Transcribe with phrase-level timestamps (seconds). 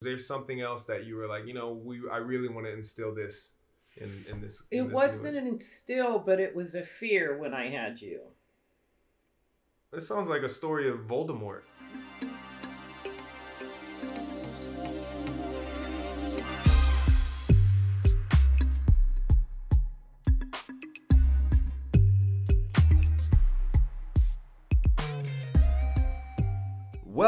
[0.00, 3.14] there's something else that you were like, you know, we I really want to instill
[3.14, 3.52] this
[3.96, 4.62] in in this.
[4.70, 8.20] in It this wasn't an instill, but it was a fear when I had you.
[9.92, 11.62] This sounds like a story of Voldemort.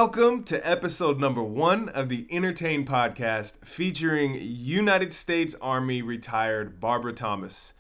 [0.05, 7.13] Welcome to episode number one of the Entertain Podcast featuring United States Army retired Barbara
[7.13, 7.75] Thomas,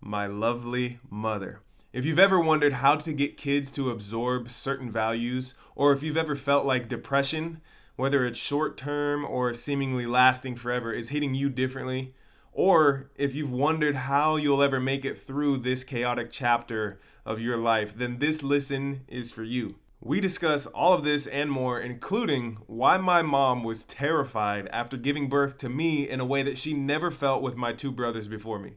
[0.00, 1.60] my lovely mother.
[1.92, 6.16] If you've ever wondered how to get kids to absorb certain values, or if you've
[6.16, 7.60] ever felt like depression,
[7.94, 12.12] whether it's short term or seemingly lasting forever, is hitting you differently,
[12.50, 17.56] or if you've wondered how you'll ever make it through this chaotic chapter of your
[17.56, 19.76] life, then this listen is for you.
[20.00, 25.28] We discuss all of this and more, including why my mom was terrified after giving
[25.28, 28.60] birth to me in a way that she never felt with my two brothers before
[28.60, 28.74] me.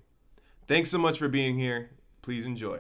[0.68, 1.92] Thanks so much for being here.
[2.24, 2.80] Please enjoy.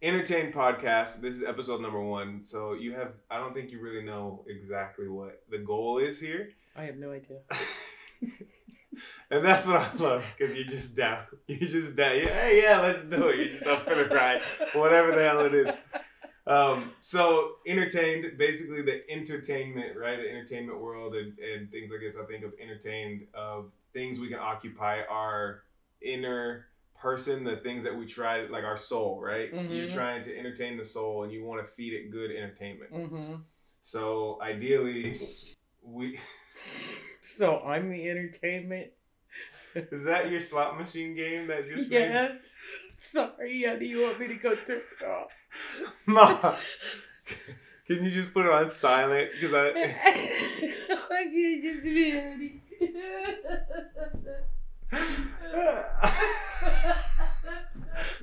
[0.00, 1.20] Entertain podcast.
[1.20, 2.42] This is episode number one.
[2.44, 6.50] So you have, I don't think you really know exactly what the goal is here.
[6.76, 7.40] I have no idea.
[9.30, 11.24] and that's what I love because you're just down.
[11.46, 12.16] You're just down.
[12.18, 13.38] Yeah, hey, yeah, let's do it.
[13.38, 14.42] You're just up for the ride,
[14.74, 15.74] whatever the hell it is.
[16.46, 20.16] Um, so entertained, basically the entertainment, right?
[20.20, 22.16] The entertainment world and, and things like this.
[22.20, 25.62] I think of entertained of things we can occupy our
[26.00, 26.66] inner
[27.00, 29.52] person, the things that we try, like our soul, right?
[29.52, 29.94] You're Mhm.
[29.94, 32.92] trying to entertain the soul and you want to feed it good entertainment.
[32.92, 33.34] Mm-hmm.
[33.80, 35.20] So ideally,
[35.82, 36.18] we
[37.22, 38.90] So I'm the entertainment.
[39.74, 42.38] is that your slot machine game that just made- Yes.
[43.00, 45.30] Sorry, how do you want me to go turn it off?
[46.06, 46.56] Ma,
[47.86, 49.30] can you just put it on silent?
[49.40, 49.68] Because I.
[51.10, 52.62] I can't just be ready.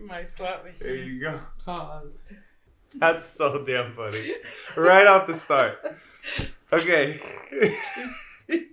[0.01, 0.87] My slot machine.
[0.87, 1.39] there you go.
[1.65, 2.33] Paused.
[2.95, 4.33] That's so damn funny.
[4.75, 5.77] Right off the start.
[6.71, 7.21] Okay.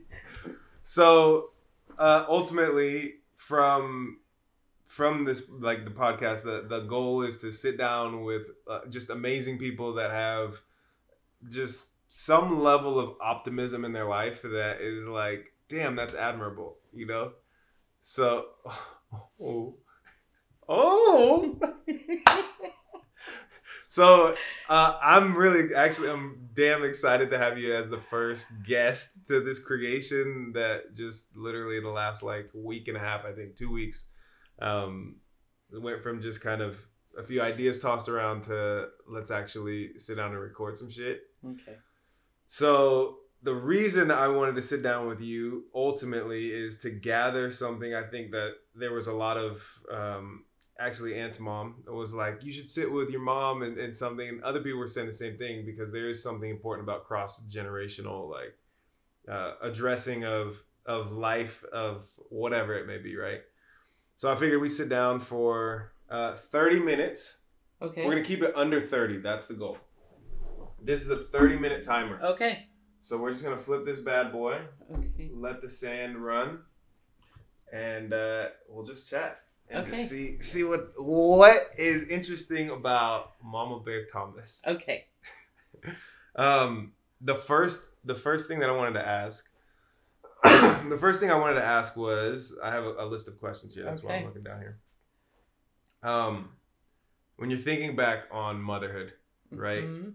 [0.84, 1.50] so,
[1.98, 4.18] uh, ultimately, from
[4.96, 9.10] from this like the podcast, the the goal is to sit down with uh, just
[9.10, 10.62] amazing people that have
[11.50, 17.06] just some level of optimism in their life that is like, damn, that's admirable, you
[17.06, 17.32] know.
[18.00, 18.46] So,
[19.42, 19.74] oh,
[20.66, 21.60] oh.
[23.88, 24.34] So
[24.68, 29.40] uh, I'm really, actually, I'm damn excited to have you as the first guest to
[29.40, 33.70] this creation that just literally the last like week and a half, I think, two
[33.70, 34.08] weeks,
[34.60, 35.16] um,
[35.72, 36.86] it went from just kind of
[37.18, 41.22] a few ideas tossed around to let's actually sit down and record some shit.
[41.44, 41.76] okay.
[42.46, 47.94] So the reason I wanted to sit down with you ultimately is to gather something.
[47.94, 49.62] I think that there was a lot of
[49.92, 50.44] um,
[50.78, 54.28] actually Aunt's mom was like, you should sit with your mom and, and something.
[54.28, 57.44] And other people were saying the same thing because there is something important about cross
[57.46, 58.56] generational like
[59.30, 63.40] uh, addressing of of life of whatever it may be, right?
[64.16, 67.40] So I figured we sit down for uh, 30 minutes.
[67.82, 68.04] Okay.
[68.04, 69.18] We're gonna keep it under 30.
[69.18, 69.76] That's the goal.
[70.82, 72.18] This is a 30 minute timer.
[72.22, 72.66] Okay.
[73.00, 74.60] So we're just gonna flip this bad boy,
[74.90, 75.30] Okay.
[75.34, 76.60] let the sand run,
[77.72, 79.96] and uh, we'll just chat and Okay.
[79.96, 84.62] just see see what what is interesting about Mama Bear Thomas.
[84.66, 85.06] Okay.
[86.34, 89.48] Um, the first the first thing that I wanted to ask,
[90.88, 93.74] the first thing I wanted to ask was I have a, a list of questions
[93.74, 93.84] here.
[93.84, 94.78] That's why I'm looking down here.
[96.02, 96.50] Um,
[97.36, 99.12] when you're thinking back on motherhood,
[99.50, 99.84] right?
[99.84, 100.14] Mhm.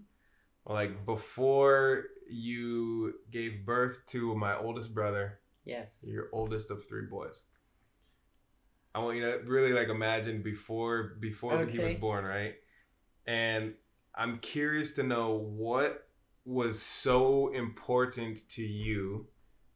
[0.65, 5.87] like before you gave birth to my oldest brother, Yes.
[6.03, 7.45] your oldest of three boys.
[8.93, 12.55] I want you to really like imagine before before he was born, right?
[13.25, 13.73] And
[14.13, 16.07] I'm curious to know what
[16.45, 19.27] was so important to you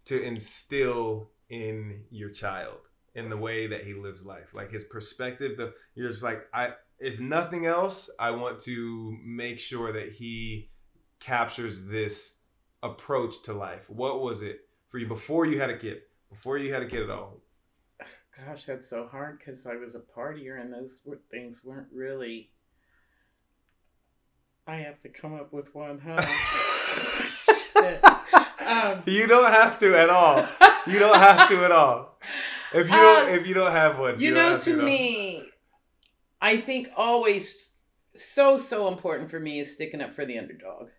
[0.05, 2.77] to instill in your child
[3.15, 5.57] in the way that he lives life, like his perspective.
[5.57, 10.69] The you're just like I, if nothing else, I want to make sure that he
[11.19, 12.37] captures this
[12.83, 13.89] approach to life.
[13.89, 16.01] What was it for you before you had a kid?
[16.29, 17.41] Before you had a kid at all?
[18.45, 21.01] Gosh, that's so hard because I was a partier and those
[21.31, 22.51] things weren't really.
[24.67, 26.25] I have to come up with one, huh?
[28.65, 30.47] Um, you don't have to at all.
[30.87, 32.17] You don't have to at all.
[32.73, 35.49] If you don't, Uh, if you don't have one, you don't know, to at me,
[36.41, 37.69] I think always
[38.15, 40.89] so so important for me is sticking up for the underdog.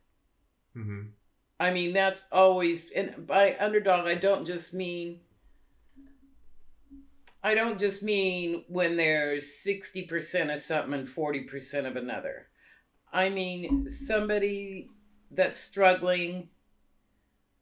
[0.77, 1.11] Mhm.
[1.59, 5.21] I mean, that's always, and by underdog, I don't just mean,
[7.43, 12.49] I don't just mean when there's 60% of something and 40% of another.
[13.13, 14.91] I mean, somebody
[15.31, 16.49] that's struggling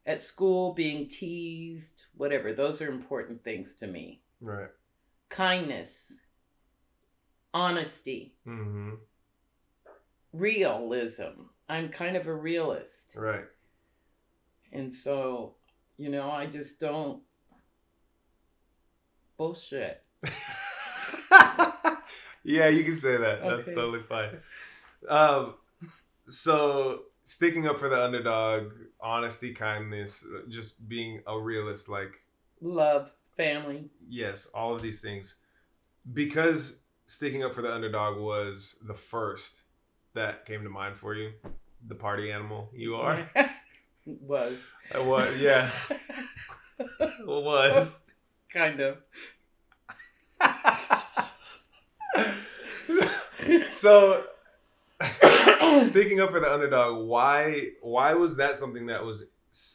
[0.05, 2.53] at school, being teased, whatever.
[2.53, 4.21] Those are important things to me.
[4.41, 4.69] Right.
[5.29, 5.91] Kindness,
[7.53, 8.91] honesty, Mm-hmm.
[10.33, 11.49] realism.
[11.67, 13.15] I'm kind of a realist.
[13.15, 13.45] Right.
[14.71, 15.55] And so,
[15.97, 17.21] you know, I just don't
[19.37, 20.03] bullshit.
[22.43, 23.39] yeah, you can say that.
[23.41, 24.37] That's totally fine.
[25.09, 25.55] Um,
[26.29, 32.21] so sticking up for the underdog, honesty, kindness, uh, just being a realist, like
[32.61, 33.89] Love, family.
[34.07, 35.35] yes, all of these things,
[36.13, 39.63] because sticking up for the underdog was the first
[40.13, 41.31] that came to mind for you.
[41.87, 43.29] The party animal you are.
[44.05, 44.57] was.
[44.93, 45.71] I was, yeah,
[47.25, 48.03] was.
[48.51, 48.97] kind of.
[53.71, 54.23] so
[55.83, 59.25] sticking up for the underdog why why was that something that was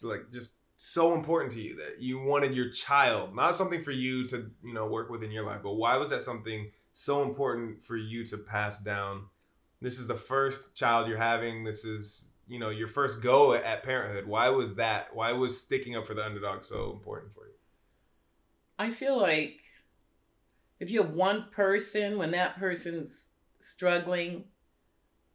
[0.03, 4.27] like just so important to you that you wanted your child not something for you
[4.27, 7.85] to you know work with in your life but why was that something so important
[7.85, 9.25] for you to pass down?
[9.81, 11.65] This is the first child you're having.
[11.65, 14.27] This is you know your first go at parenthood.
[14.27, 15.15] Why was that?
[15.15, 17.55] Why was sticking up for the underdog so important for you?
[18.79, 19.61] I feel like
[20.79, 23.29] if you have one person, when that person's
[23.61, 24.45] struggling,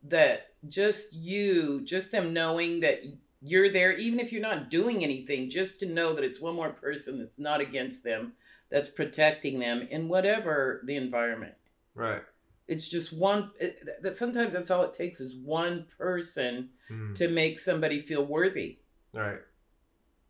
[0.10, 3.04] that just you, just them knowing that
[3.42, 6.72] you're there, even if you're not doing anything, just to know that it's one more
[6.72, 8.34] person that's not against them,
[8.70, 11.54] that's protecting them in whatever the environment.
[11.94, 12.24] right
[12.68, 17.16] It's just one, it, that sometimes that's all it takes is one person Mhm.
[17.16, 18.80] to make somebody feel worthy.
[19.14, 19.42] Right.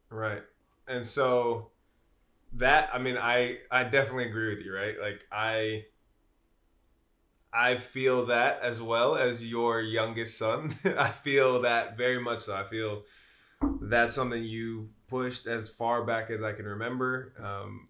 [0.10, 0.44] Right.
[0.88, 1.72] And so
[2.54, 4.96] that I mean I I definitely agree with you, right?
[5.00, 5.86] Like I
[7.56, 10.76] I feel that as well as your youngest son.
[10.98, 12.56] I feel that very much so.
[12.56, 13.04] I feel
[13.82, 17.34] that's something you pushed as far back as I can remember.
[17.42, 17.88] Um,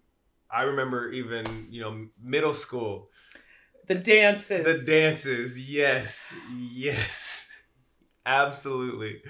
[0.50, 3.10] I remember even, you know, middle school
[3.88, 4.64] The dances.
[4.64, 7.50] the dances, yes, yes,
[8.24, 9.22] absolutely.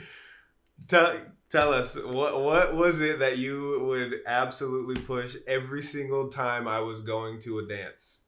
[0.89, 6.69] Tell tell us what what was it that you would absolutely push every single time
[6.69, 8.21] I was going to a dance?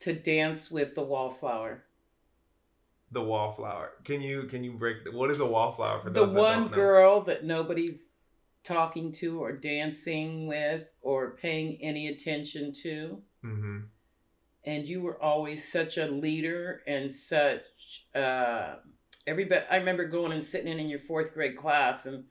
[0.00, 1.84] To dance with the wallflower.
[3.12, 3.92] The wallflower.
[4.04, 7.44] Can you can you break the, what is a wallflower for the one girl that
[7.44, 8.06] nobody's
[8.62, 13.78] talking to or dancing with or paying any attention to Mm-hmm.
[14.66, 18.74] and you were always such a leader and such uh
[19.26, 22.24] everybody i remember going and sitting in in your fourth grade class and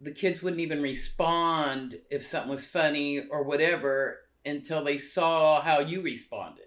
[0.00, 5.80] the kids wouldn't even respond if something was funny or whatever until they saw how
[5.80, 6.61] you responded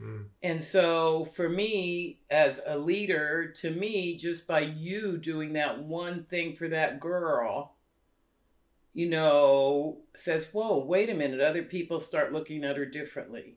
[0.00, 0.26] Mm.
[0.42, 6.24] and so for me, as a leader, to me, just by you doing that one
[6.24, 7.74] thing for that girl,
[8.94, 13.56] you know, says, whoa, wait a minute, other people start looking at her differently.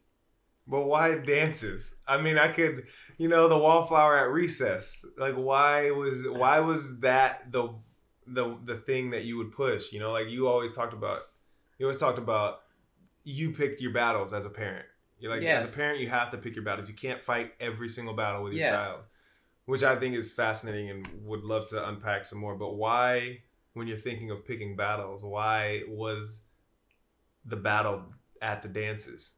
[0.68, 1.96] But why dances?
[2.08, 2.84] I mean, I could,
[3.18, 5.04] you know, the wallflower at recess.
[5.18, 7.74] Like, why was why was that the
[8.28, 9.92] the the thing that you would push?
[9.92, 11.22] You know, like you always talked about.
[11.80, 12.62] You always talked about
[13.24, 14.86] you picked your battles as a parent.
[15.22, 16.90] You're like as a parent, you have to pick your battles.
[16.90, 18.72] You can't fight every single battle with your Yes.
[18.72, 19.04] child,
[19.66, 22.56] which I think is fascinating and would love to unpack some more.
[22.56, 26.44] But why, when you're thinking of picking battles, why was
[27.46, 29.36] the battle at the dances?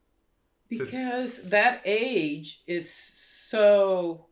[0.69, 4.27] To- Because that age is so,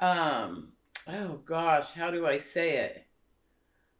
[0.00, 0.72] um,
[1.06, 3.04] oh gosh, how do I say it?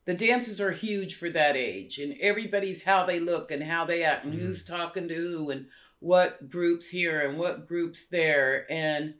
[0.07, 4.03] The dances are huge for that age, and everybody's how they look and how they
[4.03, 4.39] act, and Mhm.
[4.39, 5.69] who's talking to who, and
[6.01, 8.71] what groups here and what groups there.
[8.71, 9.15] And,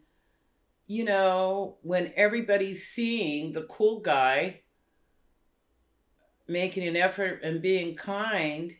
[0.87, 4.61] you know, when everybody's seeing the cool guy
[6.47, 8.75] making an effort and being kind,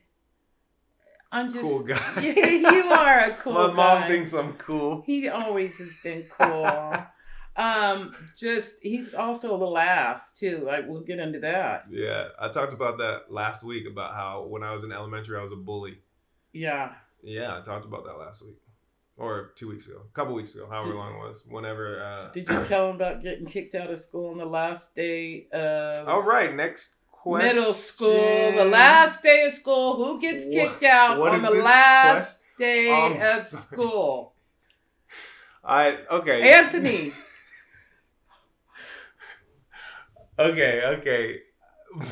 [1.31, 1.61] I'm just.
[1.61, 2.21] cool guy.
[2.23, 3.73] you are a cool My guy.
[3.75, 5.03] mom thinks I'm cool.
[5.07, 6.67] He always has been cool.
[7.57, 10.63] um, just he's also a little ass too.
[10.65, 11.85] Like we'll get into that.
[11.91, 15.43] Yeah, I talked about that last week about how when I was in elementary, I
[15.43, 15.99] was a bully.
[16.53, 16.93] Yeah.
[17.23, 18.57] Yeah, I talked about that last week
[19.17, 21.43] or two weeks ago, a couple weeks ago, however Did- long it was.
[21.49, 22.01] Whenever.
[22.03, 25.49] Uh, Did you tell him about getting kicked out of school on the last day
[25.53, 27.57] of All right, next question.
[27.57, 28.53] middle school?
[28.57, 29.97] The last day of school.
[29.97, 32.41] Who gets kicked out What on the last question?
[32.59, 33.63] day I'm of sorry.
[33.63, 34.35] school?
[35.65, 36.53] I okay.
[36.53, 37.13] Anthony.
[40.41, 41.41] Okay, okay.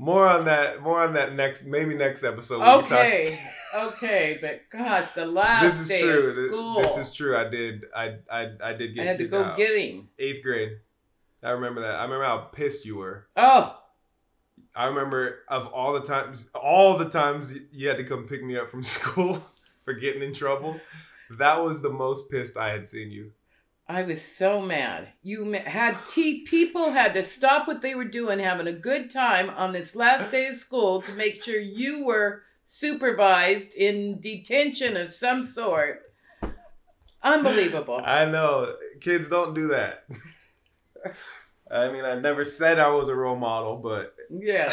[0.00, 0.82] more on that.
[0.82, 1.66] More on that next.
[1.66, 2.62] Maybe next episode.
[2.84, 3.38] Okay,
[3.74, 6.18] okay, but gosh, the last This is day true.
[6.28, 7.36] of This, school, this is true.
[7.36, 7.84] I did.
[7.94, 9.02] I I I did get.
[9.02, 9.56] I had to go out.
[9.56, 10.08] get him.
[10.18, 10.78] eighth grade.
[11.42, 11.94] I remember that.
[12.00, 13.26] I remember how pissed you were.
[13.36, 13.76] Oh,
[14.74, 18.56] I remember of all the times, all the times you had to come pick me
[18.56, 19.44] up from school
[19.84, 20.80] for getting in trouble.
[21.38, 23.32] That was the most pissed I had seen you.
[23.90, 25.08] I was so mad.
[25.24, 26.44] You had tea.
[26.44, 30.30] People had to stop what they were doing, having a good time on this last
[30.30, 36.02] day of school to make sure you were supervised in detention of some sort.
[37.20, 38.00] Unbelievable.
[38.04, 40.04] I know kids don't do that.
[41.70, 44.72] I mean, I never said I was a role model, but Yeah.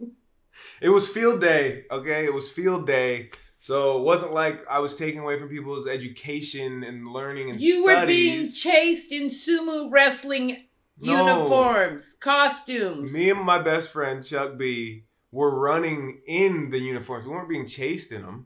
[0.80, 1.84] it was field day.
[1.90, 3.32] Okay, it was field day.
[3.64, 7.82] So it wasn't like I was taking away from people's education and learning and You
[7.86, 10.64] were being chased in sumo wrestling
[11.00, 11.12] No.
[11.12, 13.10] uniforms, costumes.
[13.10, 17.24] Me and my best friend Chuck B were running in the uniforms.
[17.24, 18.44] We weren't being chased in them.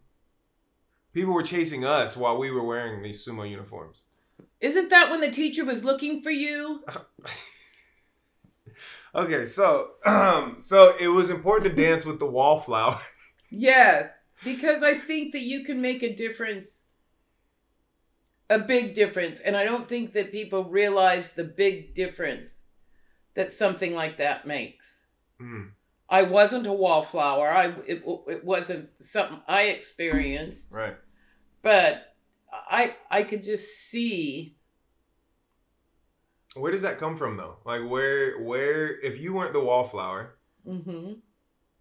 [1.12, 4.04] People were chasing us while we were wearing these sumo uniforms.
[4.60, 6.84] Isn't that when the teacher was looking for you?
[9.14, 13.00] Okay, so um, so it was important to dance with the wallflower.
[13.50, 14.10] Yes,
[14.44, 16.84] because I think that you can make a difference,
[18.48, 19.40] a big difference.
[19.40, 22.64] And I don't think that people realize the big difference
[23.34, 25.06] that something like that makes.
[25.40, 25.70] Mm,
[26.08, 27.50] I wasn't a wallflower.
[27.50, 30.96] I it, it wasn't something I experienced, right.
[31.62, 32.14] but
[32.52, 34.56] I I could just see
[36.54, 37.58] Where does that come from though?
[37.64, 41.12] Like where where if you weren't the wallflower, hmm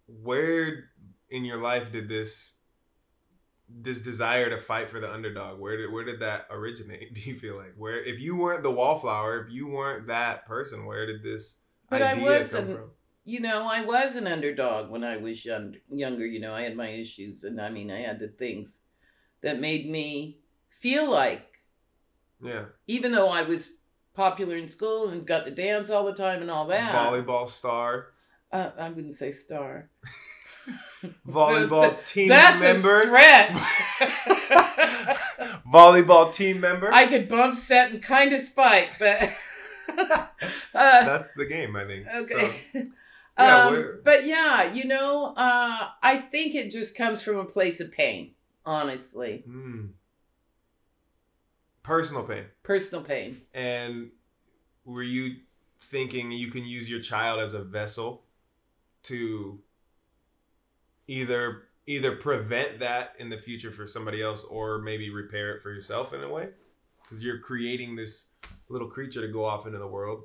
[0.06, 0.87] where
[1.30, 2.54] in your life did this
[3.68, 7.38] this desire to fight for the underdog where did where did that originate do you
[7.38, 11.22] feel like where if you weren't the wallflower if you weren't that person where did
[11.22, 11.56] this
[11.90, 12.90] But I idea wasn't- come from
[13.24, 16.24] you know, I was an underdog when I was young, younger.
[16.24, 18.80] You know, I had my issues, and I mean, I had the things
[19.42, 20.38] that made me
[20.70, 21.44] feel like,
[22.42, 23.74] yeah even though I was
[24.14, 28.14] popular in school and got to dance all the time and all that, volleyball star
[28.50, 29.90] uh, I wouldn't say star.
[31.28, 33.56] volleyball team That's member a stretch.
[35.66, 39.30] volleyball team member I could bump, set, and kind of spike, but.
[39.98, 40.26] uh,
[40.74, 42.50] that's the game i think Okay.
[42.72, 42.82] so,
[43.38, 47.78] Yeah, um, but yeah, you know, uh, I think it just comes from a place
[47.80, 48.32] of pain,
[48.66, 49.44] honestly.
[49.46, 49.86] hmm.
[51.82, 53.42] personal pain Personal pain.
[53.54, 54.10] And
[54.84, 55.36] were you
[55.80, 58.24] thinking you can use your child as a vessel
[59.04, 59.60] to
[61.08, 65.72] either either prevent that in the future for somebody else or maybe repair it for
[65.72, 66.48] yourself in a way?
[67.02, 68.28] Because you're creating this
[68.68, 70.24] little creature to go off into the world.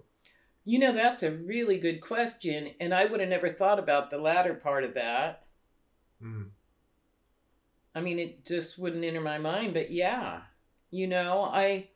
[0.65, 4.17] You know, that's a really good question, and I would have never thought about the
[4.17, 5.45] latter part of that.
[6.23, 6.49] Mm.
[7.95, 10.41] I mean, it just wouldn't enter my mind, but yeah.
[10.89, 11.89] You know, I.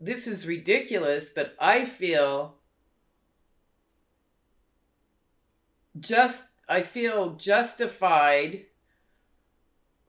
[0.00, 2.56] This is ridiculous, but I feel
[5.98, 6.44] just.
[6.72, 8.64] I feel justified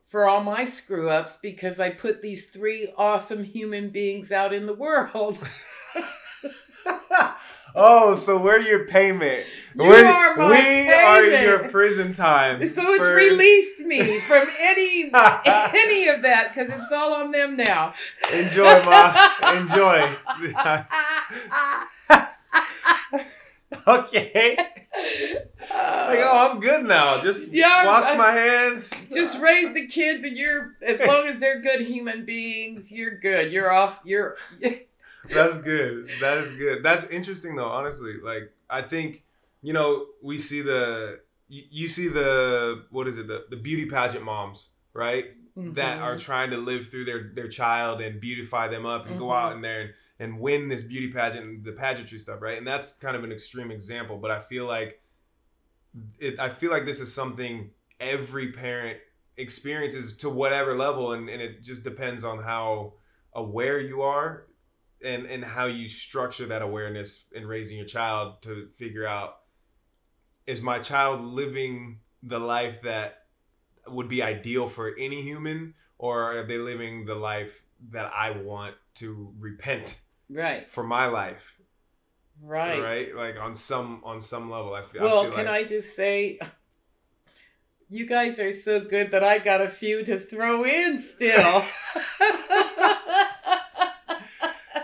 [0.07, 4.65] for all my screw ups because I put these three awesome human beings out in
[4.65, 5.39] the world.
[7.75, 9.45] oh, so we're your payment.
[9.75, 12.65] You We're- are my we are your prison time.
[12.65, 17.57] So it's for- released me from any any of that because it's all on them
[17.57, 17.93] now.
[18.31, 19.31] Enjoy, ma.
[19.51, 20.15] Enjoy.
[23.87, 24.55] okay.
[24.57, 27.19] Like, oh, I'm good now.
[27.21, 28.91] Just Yeah, wash I- my hands.
[29.11, 33.51] Just raise the kids, and you're as long as they're good human beings, you're good.
[33.51, 34.01] You're off.
[34.03, 34.37] You're
[35.33, 36.09] That's good.
[36.21, 36.83] That is good.
[36.83, 38.15] That's interesting though, honestly.
[38.21, 39.23] Like I think,
[39.61, 43.85] you know, we see the you, you see the what is it, the, the beauty
[43.89, 45.25] pageant moms, right?
[45.55, 46.19] That are Mhm.
[46.21, 49.35] trying to live through their their child and beautify them up and go Mhm.
[49.41, 52.57] out in there and, and win this beauty pageant and the pageantry stuff, right?
[52.57, 55.01] And that's kind of an extreme example, but I feel like
[56.19, 58.99] it I feel like this is something every parent
[59.37, 62.93] experiences to whatever level and, and it just depends on how
[63.33, 64.45] aware you are
[65.03, 69.39] and and how you structure that awareness in raising your child to figure out
[70.45, 73.25] is my child living the life that
[73.87, 78.75] would be ideal for any human or are they living the life that I want
[78.95, 79.99] to repent
[80.29, 81.57] right, for my life
[82.41, 82.81] right.
[82.81, 85.67] right, like on some on some level I feel Well, I feel can like, I
[85.67, 86.39] just say,
[87.89, 91.61] you guys are so good that I got a few to throw in still.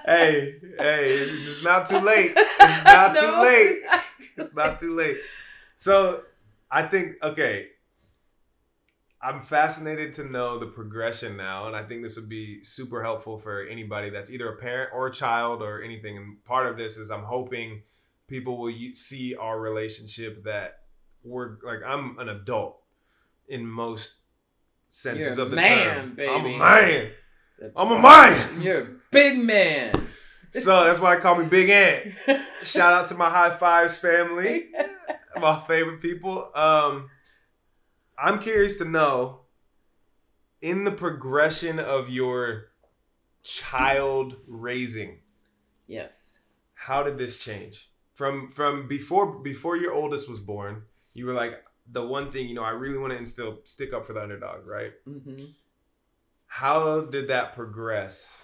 [0.06, 2.34] hey, hey, it's not too late.
[2.36, 3.82] It's not No, too late.
[3.86, 5.18] not too It's not too late.
[5.78, 6.22] So
[6.70, 7.70] I think okay.
[9.22, 13.38] I'm fascinated to know the progression now, and I think this would be super helpful
[13.38, 16.16] for anybody that's either a parent or a child or anything.
[16.18, 17.82] And part of this is I'm hoping
[18.28, 20.80] people will see our relationship that
[21.24, 22.80] we're like I'm an adult
[23.50, 24.22] in most
[24.88, 26.30] senses You're of the man, term.
[26.30, 27.12] I'm a man.
[27.60, 28.62] That's I'm a man.
[28.62, 30.08] You're a big man.
[30.52, 32.16] So that's why they call me Big Ant.
[32.64, 34.70] Shout out to my high fives family,
[35.40, 36.50] my favorite people.
[36.56, 37.12] Um,
[38.22, 39.42] I'm curious to know
[40.62, 42.66] in the progression of your
[43.44, 45.20] child raising,
[45.88, 46.40] yes.
[46.74, 50.84] how did this change from from before before your oldest was born?
[51.14, 54.06] You were like the one thing you know I really want to instill stick up
[54.06, 54.92] for the underdog, right?
[55.06, 55.46] hmm
[56.48, 58.44] How did that progress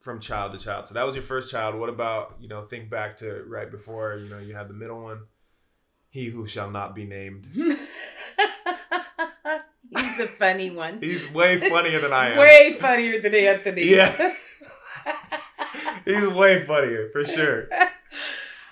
[0.00, 0.86] from child to child?
[0.88, 1.76] So that was your first child.
[1.76, 5.02] What about, you know, think back to right before, you know, you had the middle
[5.02, 5.20] one.
[6.10, 7.48] He who shall not be named.
[10.16, 11.00] He's a funny one.
[11.00, 12.38] He's way funnier than I am.
[12.38, 13.82] Way funnier than Anthony.
[13.94, 14.34] Yeah.
[16.04, 17.68] He's way funnier for sure.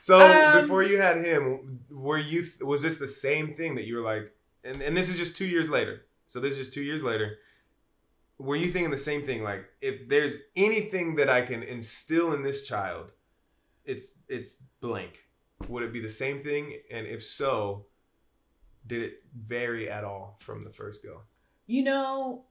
[0.00, 3.96] So Um, before you had him, were you was this the same thing that you
[3.96, 4.32] were like
[4.64, 6.02] and, and this is just 2 years later.
[6.26, 7.38] So this is just 2 years later.
[8.38, 12.42] Were you thinking the same thing like if there's anything that I can instill in
[12.42, 13.10] this child,
[13.84, 15.24] it's it's blank.
[15.68, 17.86] Would it be the same thing and if so,
[18.86, 21.20] did it vary at all from the first go?
[21.66, 22.44] You know,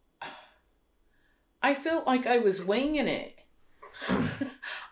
[1.61, 3.37] I felt like I was winging it.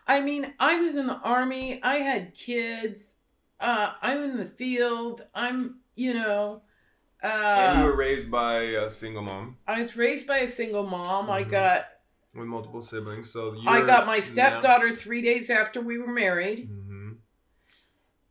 [0.06, 3.14] I mean, I was in the army, I had kids,
[3.60, 6.62] uh, I'm in the field, I'm, you know,
[7.22, 10.84] uh, and you were raised by a single mom I was raised by a single
[10.86, 11.30] mom.
[11.30, 11.50] I Mhm.
[11.50, 11.84] got
[12.34, 13.30] with multiple siblings.
[13.30, 17.12] So you I got my stepdaughter three days after we were married, hmm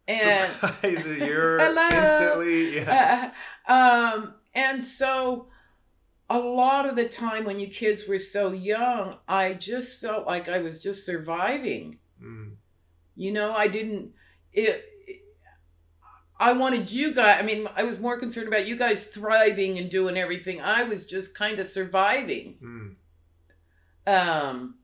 [0.08, 1.60] and Surprise, you're
[1.92, 3.32] instantly yeah.
[3.68, 5.50] Uh, um, and so
[6.30, 10.48] a lot of the time when you kids were so young, I just felt like
[10.48, 11.98] I was just surviving.
[12.24, 12.54] Mm,
[13.16, 14.12] You know, I didn't.
[14.54, 14.86] It.
[16.42, 17.38] I wanted you guys.
[17.40, 20.62] I mean, I was more concerned about you guys thriving and doing everything.
[20.62, 22.58] I was just kind of surviving.
[22.64, 22.96] mm,
[24.12, 24.76] Um,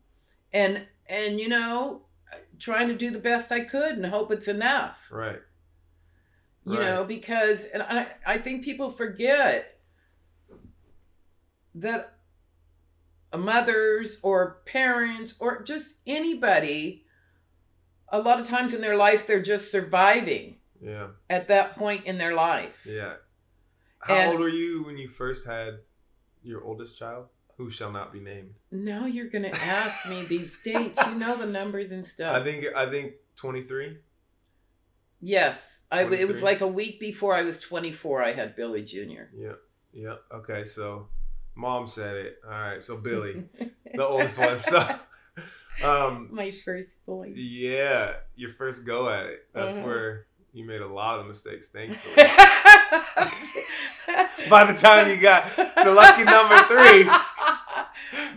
[0.53, 2.01] and and you know,
[2.59, 4.97] trying to do the best I could and hope it's enough.
[5.11, 5.39] right.
[6.65, 6.85] you Right.
[6.85, 9.74] know because and I, I think people forget
[11.75, 12.13] that
[13.37, 17.03] mothers or parents or just anybody
[18.09, 21.07] a lot of times in their life they're just surviving Yeah.
[21.29, 23.15] at that point in their life Yeah.
[23.99, 25.79] How And- old were you when you first had
[26.43, 27.27] your oldest child?
[27.57, 28.55] Who shall not be named.
[28.71, 32.65] now you're gonna ask me these dates you know the numbers and stuff I think
[32.75, 33.97] I think 23.
[35.19, 39.27] yes I, it was like a week before i was 24 i had billy jr
[39.35, 39.53] Yeah.
[39.93, 40.15] Yeah.
[40.33, 41.07] Okay, so
[41.55, 42.37] mom said it.
[42.45, 42.83] All right.
[42.83, 43.43] So Billy,
[43.93, 44.59] the oldest one.
[44.59, 44.79] So
[45.83, 49.45] um my first boy yeah, your first go at it.
[49.53, 49.85] That's Uh-huh.
[49.87, 52.15] where you made a lot of mistakes, thankfully.
[54.49, 57.09] By the time you got to lucky number three.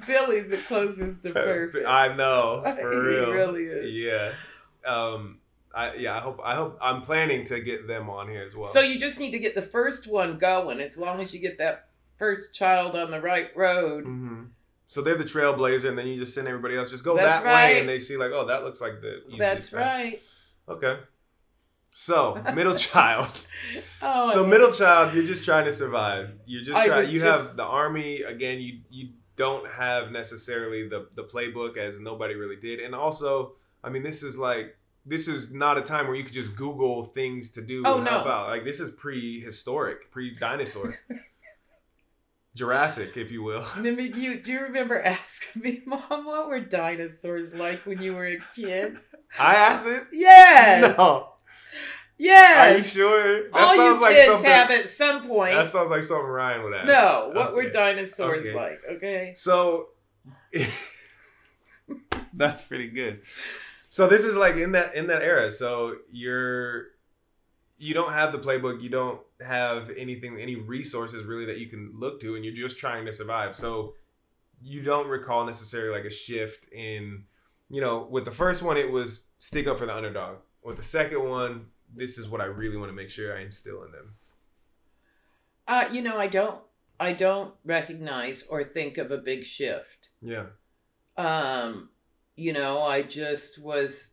[0.07, 1.87] Billy's the closest to perfect.
[1.87, 3.31] I know, for He real.
[3.31, 3.93] really is.
[3.95, 4.33] Yeah.
[4.91, 5.39] Um
[5.75, 8.71] I yeah, I hope I hope I'm planning to get them on here as well.
[8.71, 10.81] so you just need to get the first one going.
[10.81, 11.88] As long as you get that
[12.19, 14.05] first child on the right road.
[14.05, 14.43] hmm
[14.87, 17.45] So they're the trailblazer, and then you just send everybody else just go That's that
[17.45, 19.81] way, and they see like, oh, that looks like the easiest That's path.
[19.81, 20.23] right.
[20.69, 20.97] Okay.
[21.91, 23.31] So middle child.
[24.03, 26.31] Oh, So middle child, you're just trying to survive.
[26.47, 27.11] You're just I trying.
[27.11, 28.61] You just- have the army again.
[28.61, 33.89] You you don't have necessarily the the playbook as nobody really did, and also, I
[33.91, 34.77] mean, this is like
[35.07, 37.83] this is not a time where you could just Google things to do.
[37.85, 38.31] Oh, and help no.
[38.33, 38.49] out.
[38.49, 40.97] Like this is prehistoric, pre dinosaurs,
[42.59, 43.65] Jurassic, if you will.
[43.81, 44.41] You?
[44.43, 48.97] Do you remember asking me, Mom, what were dinosaurs like when you were a kid?
[49.39, 50.09] I asked this.
[50.13, 50.97] Yes.
[50.99, 51.35] No.
[52.21, 53.45] Are you sure?
[53.45, 54.51] That All sounds you like kids something.
[54.51, 55.55] have at some point.
[55.55, 56.87] That sounds like something Ryan would ask.
[56.89, 57.31] no.
[57.33, 58.57] What were dinosaurs Okay.
[58.57, 58.81] like?
[58.97, 59.33] Okay.
[59.37, 59.91] So
[62.33, 63.21] that's pretty good.
[63.89, 65.53] So this is like in that in that era.
[65.53, 66.87] So you're
[67.77, 71.93] you don't have the playbook, you don't have anything any resources really that you can
[71.95, 73.55] look to and you're just trying to survive.
[73.55, 73.95] So
[74.61, 77.25] you don't recall necessarily like a shift in
[77.71, 80.37] you know, with the first one it was stick up for the underdog.
[80.63, 83.85] With the second one, this is what I really want to make sure I instill
[83.85, 84.15] in them.
[85.67, 86.61] Uh, you know, I don't.
[87.01, 90.09] I don't recognize or think of a big shift.
[90.21, 90.47] Yeah.
[91.17, 91.91] um
[92.35, 94.13] you know, I just was,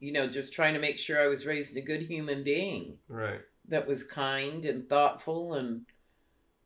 [0.00, 3.40] you know, just trying to make sure I was raising a good human being Right.
[3.68, 5.86] That was kind and thoughtful and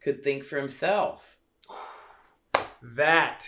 [0.03, 1.37] could think for himself.
[2.83, 3.47] That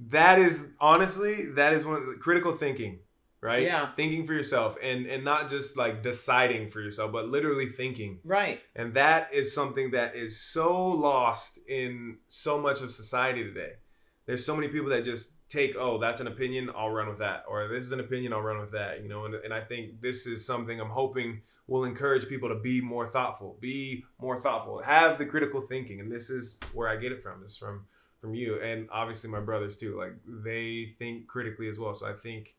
[0.00, 2.98] that is honestly that is one of the critical thinking,
[3.40, 3.62] right?
[3.62, 3.92] Yeah.
[3.94, 8.18] Thinking for yourself and and not just like deciding for yourself, but literally thinking.
[8.24, 8.60] Right.
[8.74, 13.74] And that is something that is so lost in so much of society today.
[14.26, 17.44] There's so many people that just take, oh, that's an opinion, I'll run with that.
[17.48, 19.02] Or this is an opinion, I'll run with that.
[19.02, 22.56] You know, and, and I think this is something I'm hoping will encourage people to
[22.56, 26.00] be more thoughtful, be more thoughtful, have the critical thinking.
[26.00, 27.42] And this is where I get it from.
[27.42, 27.86] It's from
[28.20, 28.60] from you.
[28.60, 29.96] And obviously my brothers too.
[29.98, 31.94] Like they think critically as well.
[31.94, 32.54] So I think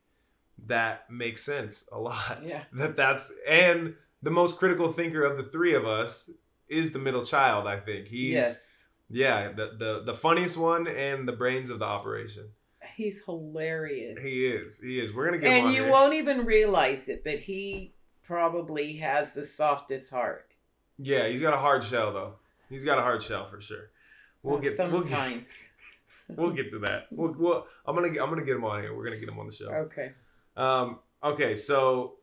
[0.67, 2.41] that makes sense a lot.
[2.45, 2.63] Yeah.
[2.73, 6.29] That that's and the most critical thinker of the three of us
[6.67, 7.67] is the middle child.
[7.67, 8.66] I think he's yes.
[9.09, 12.49] Yeah the, the the funniest one and the brains of the operation.
[12.95, 14.17] He's hilarious.
[14.21, 14.81] He is.
[14.81, 15.13] He is.
[15.13, 15.91] We're gonna get him and you here.
[15.91, 17.93] won't even realize it, but he
[18.23, 20.53] probably has the softest heart.
[20.97, 22.33] Yeah, he's got a hard shell though.
[22.69, 23.89] He's got a hard shell for sure.
[24.43, 25.43] We'll get we'll get,
[26.35, 27.07] we'll get to that.
[27.11, 28.95] We'll, we'll, I'm gonna get, I'm gonna get him on here.
[28.95, 29.69] We're gonna get him on the show.
[29.69, 30.11] okay.
[30.55, 32.15] Um, okay, so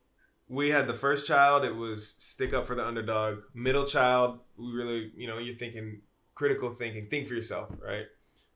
[0.48, 1.64] we had the first child.
[1.64, 3.38] It was stick up for the underdog.
[3.54, 6.00] Middle child, we really, you know, you're thinking
[6.34, 7.06] critical thinking.
[7.08, 8.06] Think for yourself, right?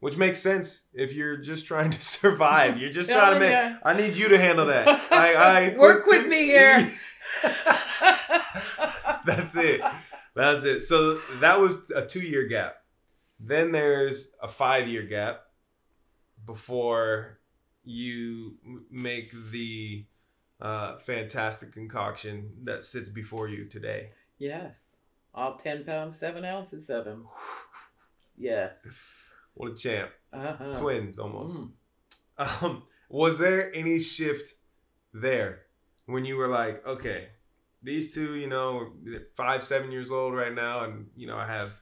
[0.00, 2.78] Which makes sense if you're just trying to survive.
[2.78, 3.50] You're just trying to make.
[3.52, 4.88] Telling I need you to handle that.
[5.12, 6.92] I, I Work with me here.
[9.26, 9.80] That's it.
[10.34, 10.82] That's it.
[10.82, 12.76] So that was a two year gap.
[13.40, 15.42] Then there's a five year gap
[16.46, 17.38] before
[17.84, 18.56] you
[18.90, 20.04] make the
[20.60, 24.10] uh, fantastic concoction that sits before you today.
[24.38, 24.84] yes.
[25.34, 27.26] All 10 pounds, 7 ounces of him.
[28.38, 28.72] Yes.
[29.54, 30.10] What a champ.
[30.32, 30.74] Uh-huh.
[30.74, 31.60] Twins almost.
[32.38, 32.62] Mm.
[32.62, 34.54] Um, was there any shift
[35.12, 35.62] there
[36.06, 37.28] when you were like, okay,
[37.82, 38.92] these two, you know,
[39.36, 41.72] five, seven years old right now, and you know, I have,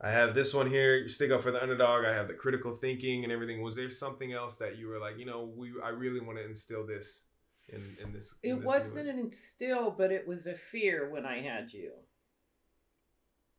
[0.00, 2.04] I have this one here, stick up for the underdog.
[2.04, 3.62] I have the critical thinking and everything.
[3.62, 6.44] Was there something else that you were like, you know, we, I really want to
[6.44, 7.24] instill this
[7.68, 8.34] in in this.
[8.42, 11.72] in It this wasn't new- an instill, but it was a fear when I had
[11.72, 11.92] you.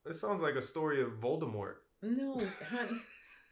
[0.06, 1.76] This sounds like a story of Voldemort.
[2.02, 3.02] No, honey.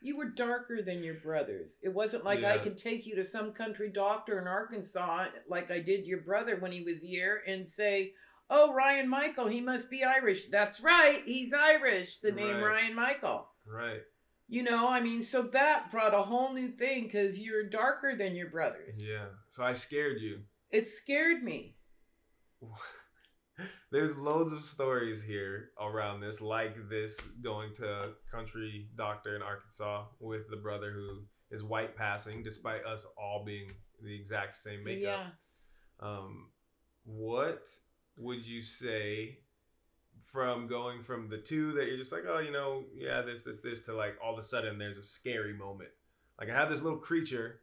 [0.02, 1.80] You were darker than your brothers.
[1.82, 5.80] It wasn't like I could take you to some country doctor in Arkansas, like I
[5.80, 8.14] did your brother when he was here, and say,
[8.48, 10.48] Oh, Ryan Michael, he must be Irish.
[10.48, 12.20] That's right, he's Irish.
[12.20, 12.64] The name Right.
[12.64, 13.48] Ryan Michael.
[13.66, 14.02] Right.
[14.48, 18.36] You know, I mean, so that brought a whole new thing because you're darker than
[18.36, 19.04] your brothers.
[19.04, 19.26] Yeah.
[19.50, 20.42] So I scared you.
[20.70, 21.78] It scared me.
[23.92, 30.06] There's loads of stories here around this, like this going to country doctor in Arkansas
[30.20, 33.72] with the brother who is white passing, despite us all being
[34.04, 35.20] the exact same makeup.
[36.02, 36.08] Yeah.
[36.08, 36.50] Um,
[37.06, 37.68] what
[38.18, 39.40] would you say
[40.24, 43.60] from going from the two that you're just like, oh, you know, yeah, this, this,
[43.60, 45.90] this, to like all of a sudden there's a scary moment?
[46.40, 47.62] Like I have this little creature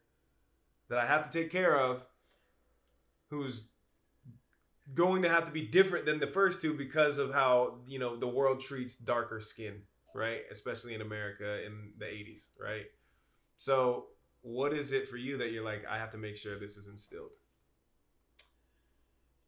[0.88, 2.04] that I have to take care of
[3.28, 3.68] who's
[4.94, 8.16] going to have to be different than the first two because of how, you know,
[8.16, 9.82] the world treats darker skin,
[10.14, 10.40] right?
[10.50, 12.86] Especially in America in the 80s, right?
[13.56, 14.06] So,
[14.42, 16.88] what is it for you that you're like, I have to make sure this is
[16.88, 17.30] instilled?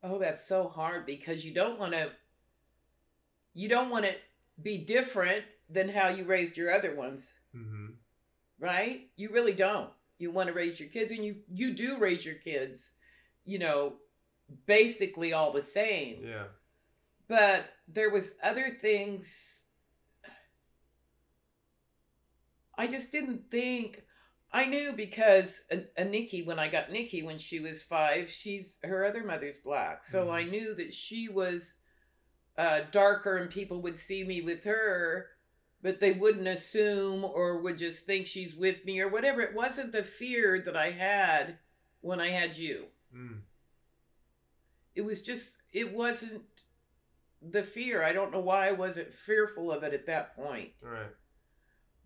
[0.02, 2.10] Oh, that's so hard because you don't want to
[3.54, 4.12] you don't want to
[4.62, 7.86] be different than how you raised your other ones, Mm-hmm.
[8.58, 9.08] right?
[9.16, 9.90] You really don't.
[10.18, 12.92] You want to raise your kids and you you do raise your kids,
[13.44, 13.94] you know,
[14.66, 16.24] basically all the same.
[16.24, 16.44] Yeah.
[17.28, 19.62] But there was other things
[22.76, 24.02] I just didn't think
[24.52, 28.78] I knew because a, a Nikki, when I got Nikki when she was five, she's
[28.84, 30.32] her other mother's black, so Mhm.
[30.32, 31.76] I knew that she was
[32.56, 35.30] uh, darker, and people would see me with her,
[35.82, 39.40] but they wouldn't assume or would just think she's with me or whatever.
[39.40, 41.58] It wasn't the fear that I had
[42.00, 42.86] when I had you.
[43.12, 43.40] Mm.
[44.94, 46.42] It was just it wasn't
[47.42, 48.02] the fear.
[48.02, 51.10] I don't know why I wasn't fearful of it at that point, right.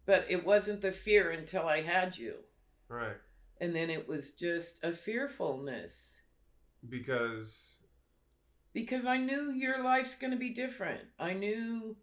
[0.07, 2.35] but it wasn't the fear until I had you.
[2.89, 3.17] Right.
[3.61, 6.23] and then it was just a fearfulness
[6.89, 7.83] Because
[8.73, 11.03] because I knew your life's going to be different.
[11.19, 11.97] I knew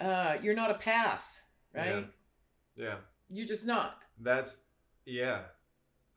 [0.00, 1.42] uh, you're not a pass,
[1.74, 2.06] right?
[2.76, 2.96] yeah,
[3.28, 3.98] You're just not.
[4.18, 4.60] that's
[5.04, 5.40] yeah.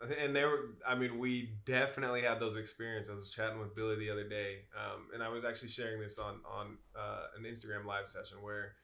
[0.01, 3.12] And there were, I mean, we definitely had those experiences.
[3.12, 6.17] I was chatting with Billy the other day, um, and I was actually sharing this
[6.17, 8.75] on on uh, an Instagram live session where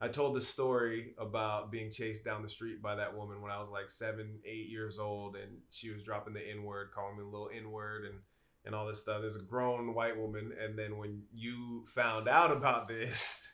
[0.00, 3.58] I told the story about being chased down the street by that woman when I
[3.58, 7.24] was like seven, eight years old, and she was dropping the N word, calling me
[7.24, 8.14] a little N word, and
[8.64, 9.22] and all this stuff.
[9.22, 13.49] There's a grown white woman, and then when you found out about this,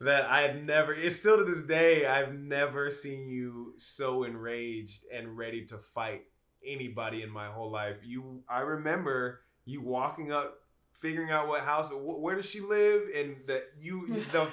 [0.00, 5.04] that I had never, it's still to this day, I've never seen you so enraged
[5.12, 6.22] and ready to fight
[6.66, 7.96] anybody in my whole life.
[8.04, 10.58] You, I remember you walking up
[11.04, 14.48] figuring out what house, where does she live, and that you the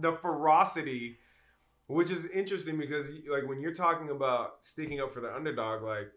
[0.00, 1.18] the ferocity,
[1.86, 6.10] which is interesting because like when you're talking about sticking up for the underdog, like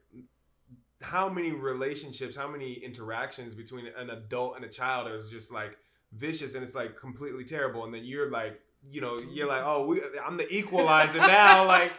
[1.01, 5.77] how many relationships, how many interactions between an adult and a child is just like
[6.13, 9.85] vicious and it's like completely terrible, and then you're like you know you're like oh
[9.85, 11.91] we, i'm the equalizer now like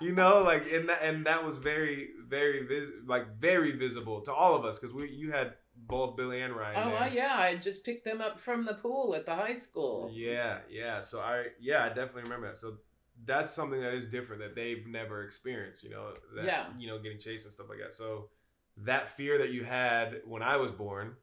[0.00, 4.34] you know like and that and that was very very vis- like very visible to
[4.34, 6.92] all of us because we you had both Billy and Ryan.
[6.92, 10.10] Oh yeah, I just picked them up from the pool at the high school.
[10.12, 11.00] Yeah, yeah.
[11.00, 12.56] So I yeah, I definitely remember that.
[12.56, 12.78] So
[13.24, 16.66] that's something that is different that they've never experienced, you know, that yeah.
[16.78, 17.94] you know, getting chased and stuff like that.
[17.94, 18.28] So
[18.78, 21.16] that fear that you had when I was born,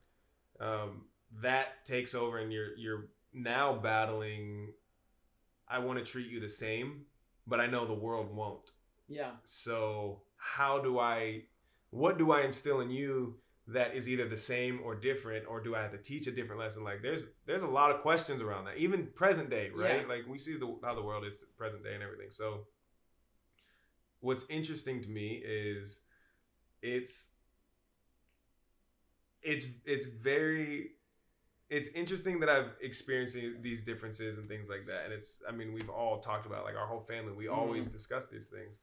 [0.59, 1.05] um,
[1.41, 4.73] that takes over and you're you're now battling
[5.67, 7.03] I want to treat you the same,
[7.47, 8.71] but I know the world won't.
[9.07, 9.31] Yeah.
[9.45, 11.43] So how do I
[11.91, 13.35] what do I instill in you
[13.67, 16.59] that is either the same or different or do i have to teach a different
[16.59, 20.07] lesson like there's there's a lot of questions around that even present day right yeah.
[20.07, 22.65] like we see the, how the world is present day and everything so
[24.19, 26.01] what's interesting to me is
[26.81, 27.31] it's
[29.43, 30.91] it's it's very
[31.71, 35.05] it's interesting that I've experienced these differences and things like that.
[35.05, 37.33] And it's, I mean, we've all talked about like our whole family.
[37.33, 37.59] We mm-hmm.
[37.59, 38.81] always discuss these things.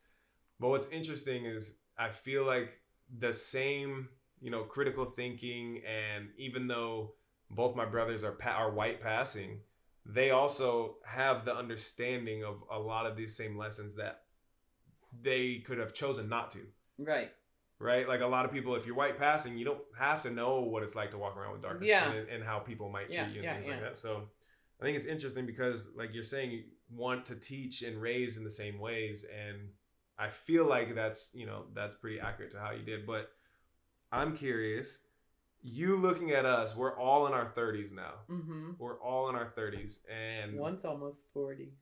[0.59, 2.81] But what's interesting is I feel like
[3.21, 4.09] the same
[4.41, 7.15] you know, critical thinking, and even though
[7.51, 9.61] both my brothers are pa- are white passing,
[10.07, 14.23] they also have the understanding of a lot of these same lessons that
[15.23, 16.61] they could have chosen not to.
[16.99, 17.31] Right.
[17.81, 18.09] Right.
[18.09, 20.83] Like a lot of people, if you're white passing, you don't have to know what
[20.83, 22.09] it's like to walk around with darker yeah.
[22.09, 23.99] skin and, and, how people might treat yeah, you and yeah, things like that.
[23.99, 24.23] So
[24.81, 28.45] I think it's interesting because, like you're saying, you want to teach and raise in
[28.45, 29.59] the same ways, and
[30.19, 33.31] I feel like that's you know that's pretty accurate to how you did, but
[34.13, 35.01] I'm curious.
[35.61, 38.13] You looking at us, we're all in our 30s now.
[38.31, 38.71] Mm-hmm.
[38.79, 41.73] We're all in our 30s, and one's almost 40.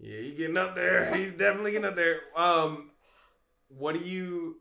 [0.00, 1.14] Yeah, he's getting up there.
[1.16, 2.20] He's definitely getting up there.
[2.36, 2.90] Um,
[3.68, 4.56] what do you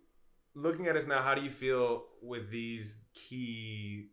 [0.56, 1.22] looking at us now?
[1.22, 4.10] How do you feel with these key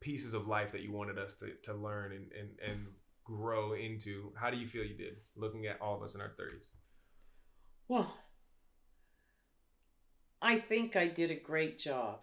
[0.00, 2.86] pieces of life that you wanted us to, to learn and, and, and
[3.24, 4.32] grow into?
[4.36, 6.68] How do you feel you did looking at all of us in our 30s?
[7.88, 8.14] Well,
[10.40, 12.20] I think I did a great job.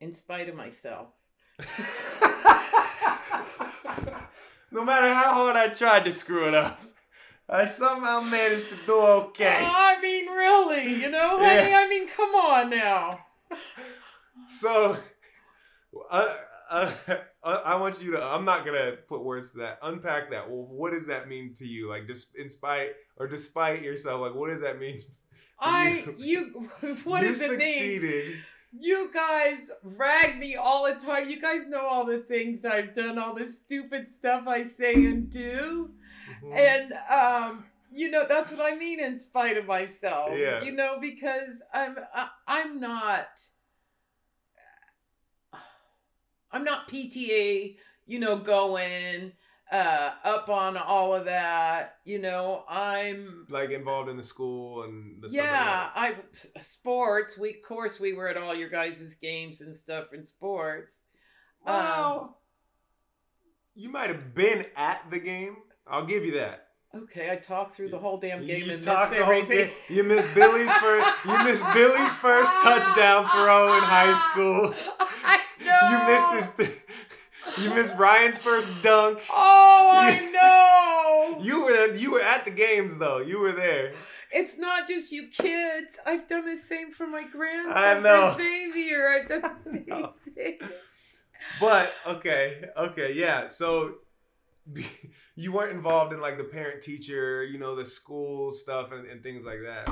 [0.00, 1.08] In spite of myself.
[4.70, 6.80] no matter how hard I tried to screw it up,
[7.50, 9.58] I somehow managed to do okay.
[9.60, 11.70] Oh, I mean, really, you know, honey?
[11.70, 11.82] Yeah.
[11.84, 13.18] I mean, come on now.
[14.48, 14.96] So,
[16.10, 16.36] uh,
[16.70, 16.92] uh,
[17.42, 18.22] I want you to.
[18.22, 19.80] I'm not gonna put words to that.
[19.82, 20.48] Unpack that.
[20.48, 21.88] Well, what does that mean to you?
[21.88, 25.02] Like, just in spite or despite yourself, like, what does that mean?
[25.60, 26.70] I you.
[27.04, 28.36] What does it mean?
[28.78, 31.28] You guys rag me all the time.
[31.28, 35.28] You guys know all the things I've done, all the stupid stuff I say and
[35.28, 35.90] do,
[36.44, 36.52] mm-hmm.
[36.52, 39.00] and um, you know that's what I mean.
[39.00, 40.62] In spite of myself, yeah.
[40.62, 43.40] You know because I'm I, I'm not
[46.52, 49.32] I'm not PTA, you know, going
[49.70, 55.22] uh up on all of that you know i'm like involved in the school and
[55.22, 56.14] the yeah i
[56.60, 61.02] sports we of course we were at all your guys' games and stuff in sports
[61.64, 62.34] well um,
[63.76, 65.56] you might have been at the game
[65.90, 68.88] i'll give you that Okay, I talked through the whole damn game you and missed
[68.88, 69.70] everything.
[69.88, 71.08] You missed Billy's first.
[71.24, 74.74] You missed Billy's first touchdown throw in high school.
[74.98, 75.88] I know.
[75.88, 76.66] You missed this.
[76.66, 76.80] Th-
[77.58, 79.20] you missed Ryan's first dunk.
[79.30, 81.44] Oh, I know.
[81.44, 83.18] You were you were at the games though.
[83.18, 83.92] You were there.
[84.32, 85.96] It's not just you kids.
[86.04, 87.72] I've done the same for my grandson.
[87.76, 88.34] I know.
[88.36, 89.08] Xavier.
[89.08, 90.58] I've done the same thing.
[91.60, 93.46] But okay, okay, yeah.
[93.46, 93.94] So
[95.36, 99.22] you weren't involved in like the parent teacher, you know, the school stuff and, and
[99.22, 99.88] things like that.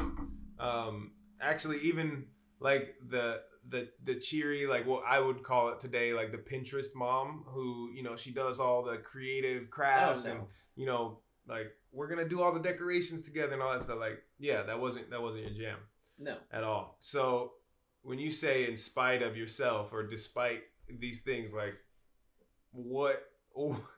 [0.63, 2.27] Um, actually, even
[2.61, 6.95] like the the the cheery like what I would call it today like the Pinterest
[6.95, 10.35] mom who you know she does all the creative crafts oh, no.
[10.35, 13.99] and you know like we're gonna do all the decorations together and all that stuff
[13.99, 15.79] like yeah that wasn't that wasn't your jam
[16.19, 17.53] no at all so
[18.03, 20.63] when you say in spite of yourself or despite
[20.99, 21.75] these things like
[22.73, 23.23] what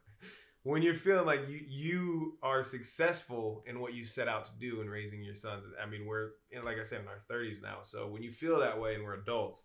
[0.62, 4.80] when you're feeling like you you are successful in what you set out to do
[4.80, 5.64] in raising your sons.
[5.82, 6.30] I mean, we're
[6.64, 7.78] like I said in our 30s now.
[7.82, 9.64] So when you feel that way and we're adults,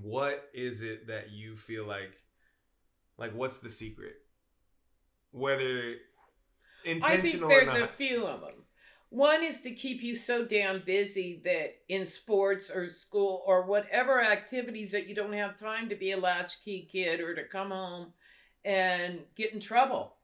[0.00, 2.12] what is it that you feel like
[3.18, 4.14] like what's the secret?
[5.32, 5.96] Whether
[6.84, 8.64] intentional I think there's a few of them.
[9.10, 14.22] One is to keep you so damn busy that in sports or school or whatever
[14.22, 18.12] activities that you don't have time to be a latchkey kid or to come home
[18.64, 20.16] and get in trouble.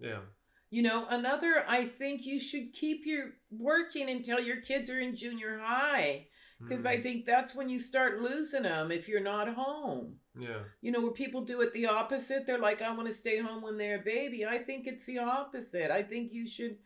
[0.00, 0.20] yeah.
[0.68, 5.14] You know, another, I think you should keep your working until your kids are in
[5.14, 6.26] junior high
[6.60, 10.16] because Mm, I think that's when you start losing them if you're not home.
[10.38, 10.64] yeah.
[10.82, 12.46] You know, where people do it the opposite.
[12.46, 14.44] They're like, I want to stay home when they're a baby.
[14.44, 15.90] I think it's the opposite.
[15.92, 16.78] I think you should,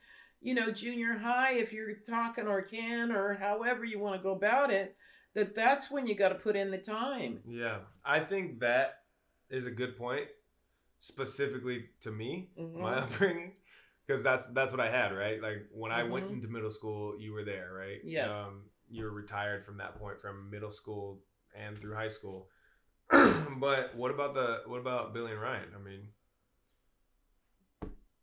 [0.42, 4.32] you know, junior high, if you're talking or can or however you want to go
[4.32, 4.94] about it,
[5.34, 7.40] that that's when you got to put in the time.
[7.48, 7.78] Yeah.
[8.04, 8.98] I think that
[9.48, 10.26] is a good point
[11.00, 12.76] specifically to me, Mhm.
[12.80, 13.56] my upbringing.
[14.06, 15.40] Because that's that's what I had, right?
[15.40, 16.32] Like when I went Mhm.
[16.34, 18.00] into middle school, you were there, right?
[18.04, 18.30] Yes.
[18.30, 21.22] Um, you were retired from that point from middle school
[21.54, 22.50] and through high school.
[23.10, 25.72] but what about the what about Billy and Ryan?
[25.74, 26.08] I mean,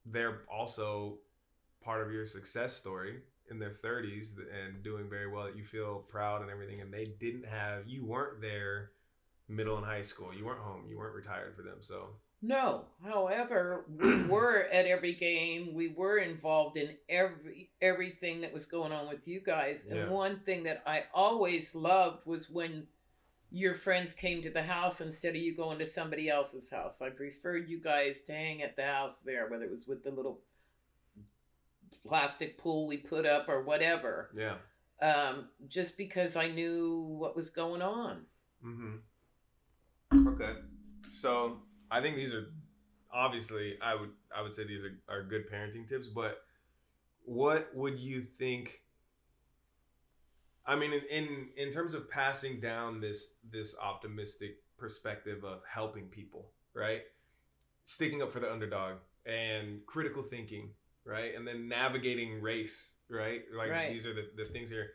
[0.06, 1.20] they're also
[1.82, 6.00] part of your success story in their 30s and doing very well that you feel
[6.10, 8.92] proud and everything and they didn't have you weren't there
[9.48, 12.10] middle and high school you weren't home you weren't retired for them so
[12.42, 12.86] No.
[13.04, 15.74] However, we were at every game.
[15.74, 19.88] We were involved in every everything that was going on with you guys.
[19.88, 20.10] And Yeah.
[20.10, 22.88] one thing that I always loved was when
[23.50, 27.02] your friends came to the house instead of you going to somebody else's house.
[27.02, 30.12] I preferred you guys to hang at the house there, whether it was with the
[30.12, 30.42] little
[32.08, 34.30] plastic pool we put up or whatever.
[34.36, 34.56] yeah
[35.02, 38.26] Um, just because I knew what was going on.
[38.64, 38.98] mm-hmm
[40.30, 40.54] okay
[41.10, 41.58] so
[41.92, 42.48] i think these are
[43.14, 46.42] obviously i would i would say these are, are good parenting tips but
[47.24, 48.82] what would you think
[50.66, 56.06] i mean in, in in terms of passing down this this optimistic perspective of helping
[56.08, 57.02] people right?
[57.86, 60.70] Sticking up for the underdog and critical thinking
[61.06, 61.34] right?
[61.36, 63.42] And then navigating race right?
[63.58, 63.92] Like Right.
[63.92, 64.92] these are the, the things here.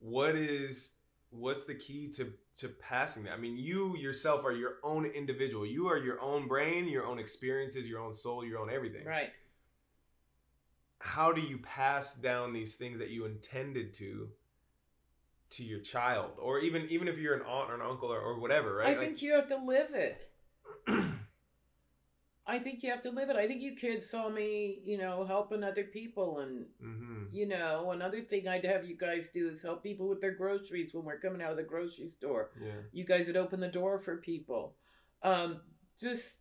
[0.00, 0.94] What is
[1.30, 3.32] what's the key to to passing that?
[3.32, 5.66] I mean you yourself are your own individual.
[5.66, 9.04] You are your own brain your own experiences your own soul your own everything.
[9.04, 9.30] Right.
[11.00, 14.28] how do you pass down these things that you intended to
[15.50, 16.32] to your child?
[16.38, 18.96] Or even even if you're an aunt or an uncle or, or whatever right?
[18.96, 20.30] I think you have to live it.
[22.46, 23.36] I think you have to live it.
[23.36, 26.40] I think you kids saw me, you know, helping other people.
[26.40, 30.20] And, hmm you know, another thing I'd have you guys do is help people with
[30.20, 32.50] their groceries when we're coming out of the grocery store.
[32.60, 34.76] yeah You guys would open the door for people.
[35.22, 35.60] Um,
[36.00, 36.36] just,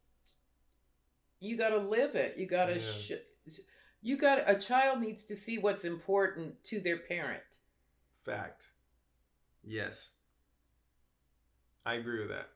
[1.40, 2.38] you got to live it.
[2.38, 2.82] You got to, Yeah.
[2.82, 3.60] sh-
[4.02, 7.44] you got, a child needs to see what's important to their parent.
[8.26, 8.68] fact
[9.64, 10.12] yes
[11.86, 12.50] i agree with that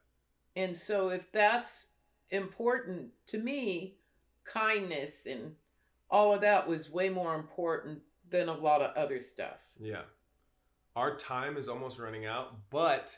[0.55, 1.87] And so if that's
[2.31, 3.95] important to me,
[4.43, 5.53] kindness and
[6.09, 9.57] all of that was way more important than a lot of other stuff.
[9.79, 10.01] Yeah.
[10.95, 13.15] Our time is almost running out, but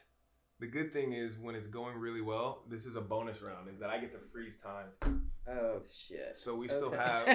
[0.59, 3.79] the good thing is when it's going really well, this is a bonus round, is
[3.79, 5.21] that I get to freeze time.
[5.49, 6.35] Oh shit.
[6.35, 7.27] So we still have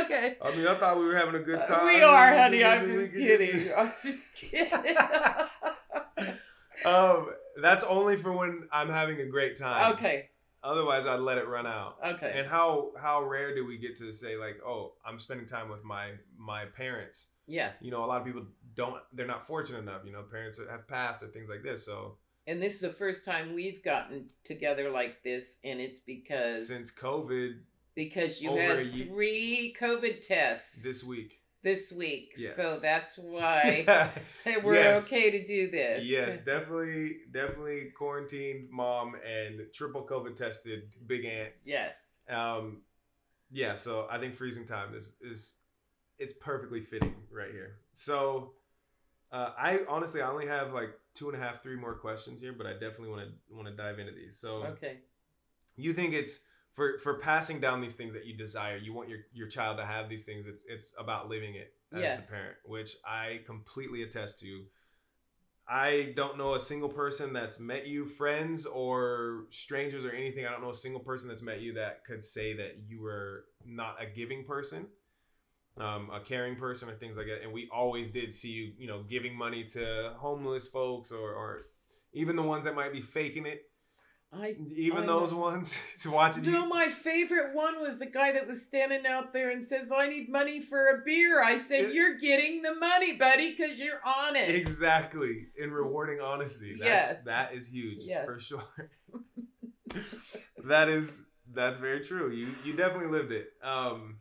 [0.00, 0.36] okay.
[0.42, 1.80] I mean I thought we were having a good time.
[1.82, 2.64] Uh, we are, honey.
[2.64, 3.72] I'm just kidding.
[3.76, 4.96] I'm just kidding.
[6.84, 7.28] um
[7.60, 9.94] that's only for when I'm having a great time.
[9.94, 10.30] okay.
[10.62, 11.96] Otherwise I'd let it run out.
[12.04, 12.34] Okay.
[12.36, 15.84] And how how rare do we get to say like, oh, I'm spending time with
[15.84, 17.28] my my parents?
[17.46, 17.74] yes.
[17.80, 18.44] You know, a lot of people
[18.74, 21.84] don't they're not fortunate enough, you know, parents have passed or things like this.
[21.84, 26.66] So and this is the first time we've gotten together like this, and it's because
[26.66, 27.58] since COVID
[27.94, 31.39] because you had three COVID tests this week.
[31.62, 32.56] This week, Yes.
[32.56, 33.84] so that's why
[34.64, 35.04] we're Yes.
[35.06, 36.04] okay to do this.
[36.04, 41.52] yes, definitely, definitely quarantined mom and triple COVID tested big aunt.
[41.64, 41.92] Yes.
[42.30, 42.82] Um,
[43.50, 45.54] yeah, so I think freezing time is is
[46.18, 47.76] it's perfectly fitting right here.
[47.92, 48.52] So,
[49.32, 52.54] uh, I honestly I only have like two and a half, three more questions here,
[52.54, 54.38] but I definitely want to want to dive into these.
[54.38, 55.00] So, Okay.
[55.76, 56.40] you think it's
[56.74, 58.76] for for passing down these things that you desire.
[58.76, 60.46] You want your your child to have these things.
[60.46, 62.26] It's it's about living it as Yes.
[62.26, 64.64] the parent which i completely attest to.
[65.68, 70.44] I don't know a single person that's met you friends or strangers or anything.
[70.44, 73.44] I don't know a single person that's met you that could say that you were
[73.64, 74.88] not a giving person
[75.78, 77.42] um, a caring person or things like that.
[77.42, 81.66] And we always did see you you know giving money to homeless folks or, or
[82.12, 83.69] even the ones that might be faking it.
[84.32, 85.38] I Even I those know.
[85.38, 85.76] ones
[86.06, 86.68] watching No, you.
[86.68, 90.28] my favorite one was the guy that was standing out there and says, I need
[90.28, 91.42] money for a beer.
[91.42, 94.50] I said, It- You're getting the money, buddy, because you're honest.
[94.50, 95.48] Exactly.
[95.60, 96.76] In rewarding honesty.
[96.78, 97.16] That's, Yes.
[97.24, 97.98] That is huge.
[98.02, 98.24] Yes.
[98.24, 98.90] For sure.
[100.64, 101.22] that is
[101.52, 102.30] that's very true.
[102.30, 103.48] You you definitely lived it.
[103.64, 104.18] Um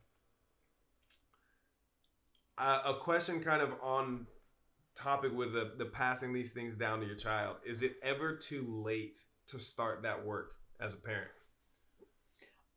[2.58, 4.26] a, a question kind of on
[4.96, 7.58] topic with the, the passing these things down to your child.
[7.66, 9.20] Is it ever too late
[9.52, 11.30] to start that work as a parent?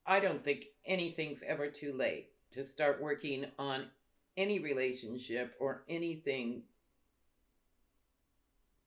[0.06, 3.86] I don't think anything's ever too late to start working on
[4.36, 6.62] any relationship or anything.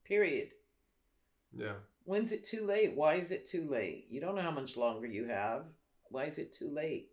[0.04, 0.50] Period.
[1.56, 1.74] Yeah.
[2.04, 2.96] When's it too late?
[2.96, 4.08] Why is it too late?
[4.10, 5.64] You don't know how much longer you have.
[6.10, 7.10] Why is it too late?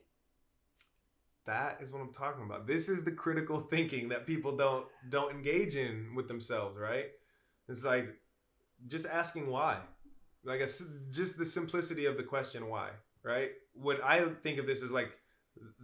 [1.46, 2.66] That is what I'm talking about.
[2.66, 7.06] This is the critical thinking that people don't don't engage in with themselves, right?
[7.68, 8.14] It's like
[8.86, 9.78] just asking why.
[10.44, 10.66] Like a
[11.10, 12.90] just the simplicity of the question why,
[13.22, 13.50] right?
[13.74, 15.10] What I think of this is like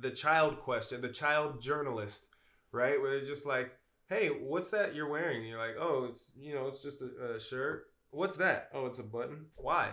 [0.01, 2.27] the child question, the child journalist,
[2.73, 3.01] right?
[3.01, 3.71] Where they're just like,
[4.09, 7.37] "Hey, what's that you're wearing?" And you're like, "Oh, it's you know, it's just a,
[7.37, 8.71] a shirt." What's that?
[8.73, 9.47] Oh, it's a button.
[9.57, 9.91] Why?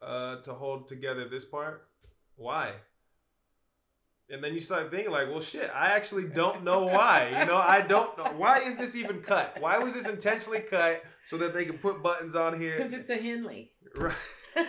[0.00, 1.88] Uh, to hold together this part.
[2.36, 2.72] Why?
[4.30, 7.28] And then you start thinking like, well, shit, I actually don't know why.
[7.40, 9.56] You know, I don't know why is this even cut?
[9.60, 12.76] Why was this intentionally cut so that they can put buttons on here?
[12.78, 13.72] Because it's a Henley.
[13.96, 14.14] Right.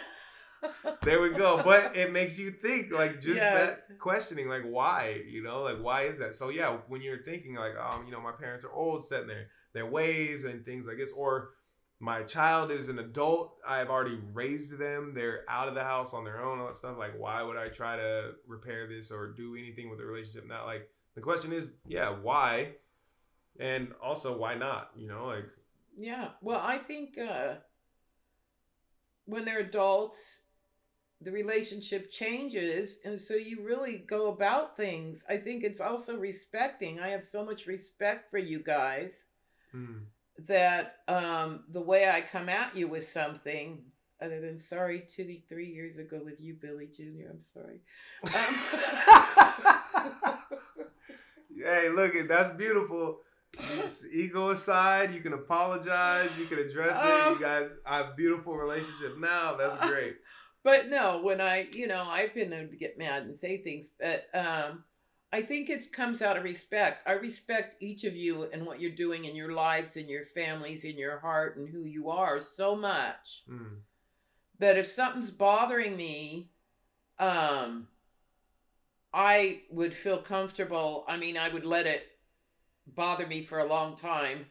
[1.04, 1.62] There we go.
[1.64, 3.78] But it makes you think, like, just Yes.
[3.88, 5.22] that questioning, like, why?
[5.28, 6.34] You know, like, why is that?
[6.34, 9.28] So yeah, when you're thinking like, um, you know, my parents are old, set in
[9.28, 11.50] their their ways and things like this, or
[12.00, 16.24] my child is an adult, I've already raised them, they're out of the house on
[16.24, 16.98] their own, all that stuff.
[16.98, 20.48] Like, why would I try to repair this or do anything with the relationship?
[20.48, 22.72] Not like the question is, yeah, why?
[23.60, 24.92] And also, why not?
[24.96, 25.46] You know, like,
[25.98, 26.30] Yeah.
[26.42, 27.56] Well, I think uh,
[29.26, 30.42] when they're adults,
[31.22, 33.00] the relationship changes.
[33.06, 35.24] And so you really go about things.
[35.30, 37.00] I think it's also respecting.
[37.00, 39.26] I have so much respect for you guys
[39.72, 40.00] hmm.
[40.48, 43.82] that um, the way I come at you with something,
[44.22, 47.82] other than sorry, two, three years ago with you, Billy Jr., I'm sorry.
[48.24, 48.32] Um,
[51.64, 53.20] hey, look, at that's beautiful.
[54.14, 57.34] Ego aside, you can apologize, you can address it.
[57.34, 59.56] You guys have a beautiful relationship now.
[59.56, 60.16] That's great.
[60.66, 63.92] but no when i you know i've been known to get mad and say things
[64.00, 64.84] but um
[65.32, 68.90] i think it comes out of respect i respect each of you and what you're
[68.90, 72.76] doing in your lives and your families and your heart and who you are so
[72.76, 73.82] much Mm.
[74.58, 76.50] that if something's bothering me
[77.20, 77.88] um
[79.14, 82.08] i would feel comfortable i mean i would let it
[82.88, 84.46] bother me for a long time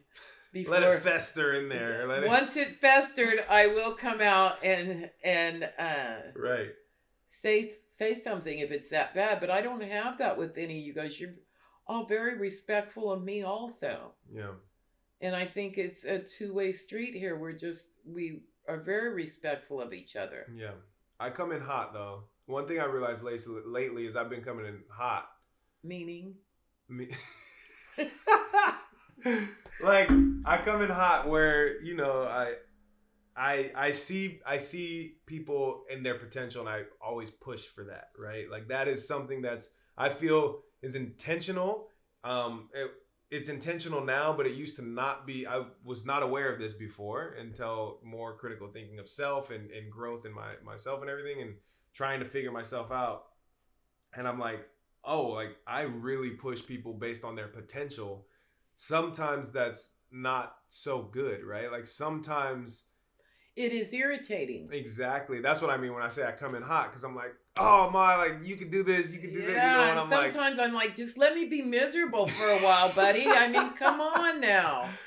[0.52, 2.06] before Let it fester in there.
[2.06, 6.70] Let it, once it festered i will come out and and uh right.
[7.28, 10.84] say say something if it's that bad but i don't have that with any of
[10.86, 11.34] you guys you're
[11.86, 14.52] all very respectful of me also Yeah.
[15.20, 19.92] and i think it's a two-way street here we're just we are very respectful of
[19.92, 20.72] each other Yeah.
[21.20, 22.24] I come in hot though.
[22.46, 25.28] One thing I realized lately, lately is I've been coming in hot.
[25.84, 26.34] meaning
[26.88, 27.08] Me-
[29.82, 30.10] like
[30.44, 32.54] I come in hot where you know I
[33.36, 38.10] I I see I see people in their potential and I always push for that
[38.18, 38.50] right?
[38.50, 41.88] Like that is something that's I feel is intentional.
[42.22, 42.90] Um it,
[43.30, 46.72] it's intentional now but it used to not be I was not aware of this
[46.72, 51.42] before until more critical thinking of self and, and growth in my myself and everything
[51.42, 51.54] and
[51.92, 53.26] trying to figure myself out.
[54.16, 54.68] And I'm like
[55.06, 58.26] oh like I really push people based on their potential
[58.76, 62.84] sometimes that's not so good right like sometimes
[63.56, 66.90] it is irritating exactly that's what I mean when I say I come in hot
[66.90, 69.52] because I'm like oh my like you can do this you can do that you
[69.52, 72.44] know yeah, and and I'm like sometimes I'm like, just let me be miserable for
[72.44, 73.26] a while, buddy.
[73.26, 74.88] I mean, come on now.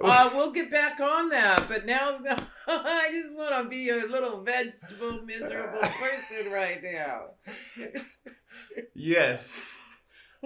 [0.00, 2.18] Uh, we'll get back on that, but now
[2.66, 7.26] I just want to be a little vegetable, miserable person right now.
[8.94, 9.62] Yes.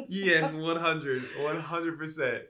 [0.09, 1.23] Yes, 100.
[1.39, 2.41] 100%.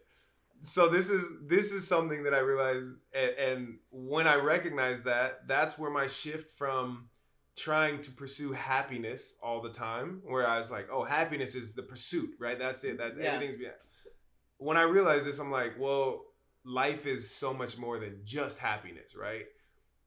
[0.63, 5.47] So this is this is something that I realized and, and when I recognize that,
[5.47, 7.09] that's where my shift from
[7.55, 11.83] trying to pursue happiness all the time, where I was like, oh, happiness is the
[11.83, 12.59] pursuit, right?
[12.59, 12.99] That's it.
[12.99, 13.33] That's Yeah.
[13.35, 13.77] everything's behind.
[14.59, 16.25] When I realized this, I'm like, well,
[16.65, 19.47] life is so much more than just happiness, right?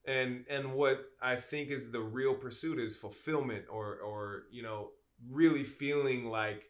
[0.06, 4.90] And and what I think is the real pursuit is fulfillment or or you know,
[5.30, 6.66] really feeling like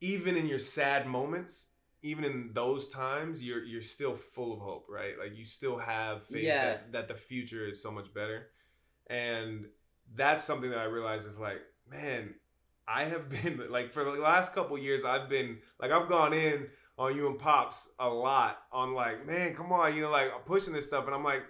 [0.00, 1.68] even in your sad moments
[2.02, 5.18] even in those times, you're you're still full of hope, right?
[5.18, 6.82] Like you still have faith Yes.
[6.84, 8.48] that, that the future is so much better,
[9.08, 9.66] and
[10.14, 11.60] that's something that I realize is like,
[11.90, 12.34] man,
[12.86, 16.68] I have been like for the last couple years, I've been like I've gone in
[16.96, 20.42] on you and pops a lot on like, man, come on, you know, like I'm
[20.42, 21.42] pushing this stuff, and I'm like,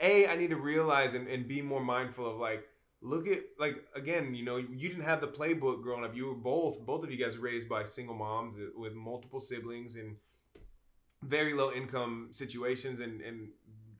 [0.00, 2.64] a, I need to realize and, and be more mindful of like
[3.06, 6.14] look at like again you know you didn't have the playbook growing up.
[6.14, 10.16] You were both both of you guys raised by single moms with multiple siblings and
[11.22, 13.00] very low income situations.
[13.00, 13.48] And and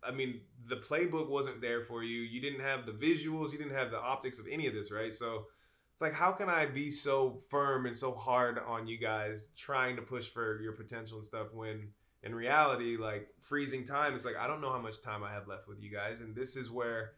[0.02, 2.22] i mean the playbook wasn't there for you.
[2.22, 3.52] You didn't have the visuals.
[3.52, 5.14] You didn't have the optics of any of this right?
[5.14, 5.46] So
[5.92, 9.96] it's like how can i be so firm and so hard on you guys trying
[9.96, 11.88] to push for your potential and stuff when
[12.22, 15.48] in reality like freezing time it's like i don't know how much time i have
[15.48, 16.20] left with you guys.
[16.20, 17.12] And this is where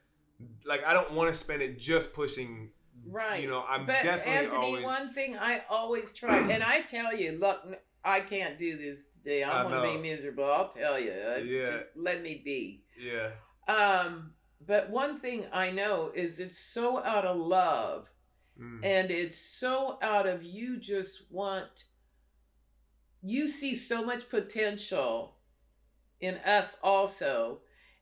[0.64, 2.70] like i don't want to spend it just pushing
[3.07, 3.43] Right.
[3.43, 7.14] you know i'm but definitely Anthony, always one thing I always try, and I tell
[7.16, 7.61] you, look,
[8.05, 9.43] I can't do this today.
[9.45, 10.45] I I'm gonna be miserable.
[10.45, 11.12] I'll tell you.
[11.12, 11.64] Uh, Yeah.
[11.66, 12.82] Just let me be.
[13.01, 13.30] yeah
[13.72, 14.32] Um,
[14.66, 18.09] but one thing I know is it's so out of love,
[18.61, 18.84] Mm.
[18.84, 21.84] and it's so out of you just want.
[23.22, 25.36] You see so much potential
[26.20, 27.61] in us also,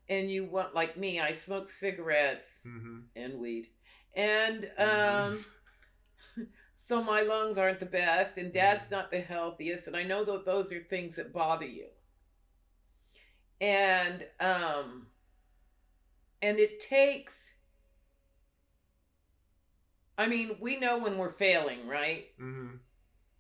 [0.09, 1.21] and you want like me.
[1.21, 3.05] I smoke cigarettes Mhm.
[3.17, 3.69] and weed,
[4.15, 5.45] and um.
[6.89, 10.45] So my lungs aren't the best, and dad's not the healthiest, and I know that
[10.45, 11.89] those are things that bother you.
[13.61, 15.09] And um
[16.41, 17.55] and it takes
[20.19, 22.27] I mean, we know when we're failing, right?
[22.41, 22.79] Mhm.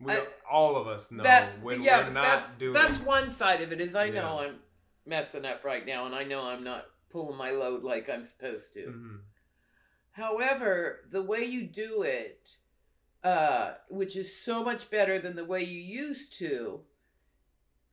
[0.00, 3.62] We, I- all of us know that when yeah, we're not doing that's one side
[3.62, 4.58] of it is I know I'm
[5.06, 8.74] messing up right now and I know I'm not pulling my load like I'm supposed
[8.74, 8.86] to.
[8.86, 9.20] Mhm.
[10.12, 12.56] However, the way you do it,
[13.22, 16.80] uh, which is so much better than the way you used to.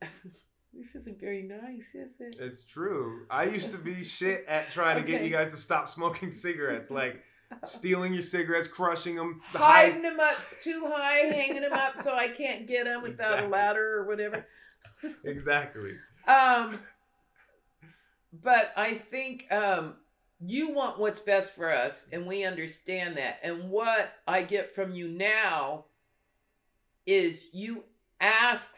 [0.72, 2.36] this isn't very nice, is it?
[2.40, 3.26] It's true.
[3.30, 6.90] I used to be shit at trying to get you guys to stop smoking cigarettes,
[6.90, 7.22] like
[7.64, 12.28] stealing your cigarettes, crushing them, Hiding them up too high, hanging them up so I
[12.28, 13.46] can't get them without Exactly.
[13.46, 14.46] a ladder or whatever.
[15.24, 15.96] Exactly.
[16.26, 16.78] Um,
[18.42, 19.94] but I think um,
[20.40, 23.38] you want what's best for us, and we understand that.
[23.42, 25.84] And what I get from you now
[27.06, 27.84] is you
[28.20, 28.68] ask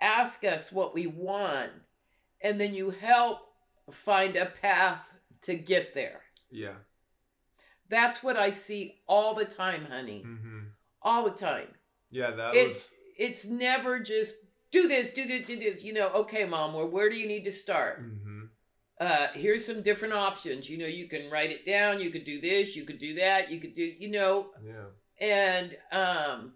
[0.00, 1.70] ask us what we want,
[2.40, 3.38] and then you help
[3.92, 5.00] find a path
[5.42, 6.20] to get there.
[6.50, 6.74] Yeah.
[7.88, 10.22] That's what I see all the time, honey.
[10.22, 10.58] hmm
[11.02, 11.68] All the time.
[12.10, 12.90] Yeah, that It's was.
[13.16, 14.34] it's never just
[14.70, 15.82] do this, do this, do this.
[15.84, 17.98] You know, okay, mom, well, where do you need to start?
[18.00, 18.35] hmm
[19.00, 22.40] uh here's some different options you know you can write it down you could do
[22.40, 24.86] this you could do that you could do you know Yeah.
[25.20, 26.54] and um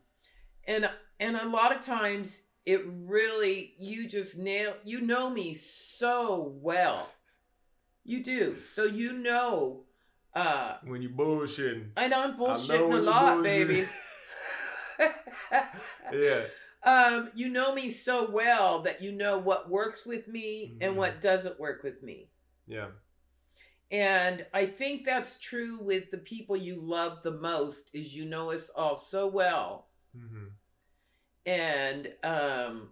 [0.67, 0.89] and
[1.19, 7.11] and a lot of times it really you just nail you know me so well
[8.05, 9.85] you do so you know
[10.35, 11.91] uh When you bullshitting.
[11.97, 13.43] and i'm bullshitting a lot bullshitting.
[13.45, 13.85] baby
[16.13, 16.43] Yeah.
[16.83, 20.97] um you know me so well that you know what works with me and Mhm.
[20.97, 22.30] what doesn't work with me
[22.71, 22.87] Yeah.
[23.91, 28.51] And I think that's true with the people you love the most is you know
[28.53, 29.89] us all so well.
[30.15, 30.47] hmm
[31.47, 32.91] And um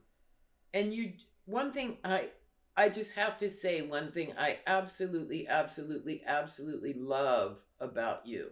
[0.75, 1.15] and you
[1.47, 2.31] one thing I
[2.77, 8.51] I just have to say one thing I absolutely absolutely absolutely love about you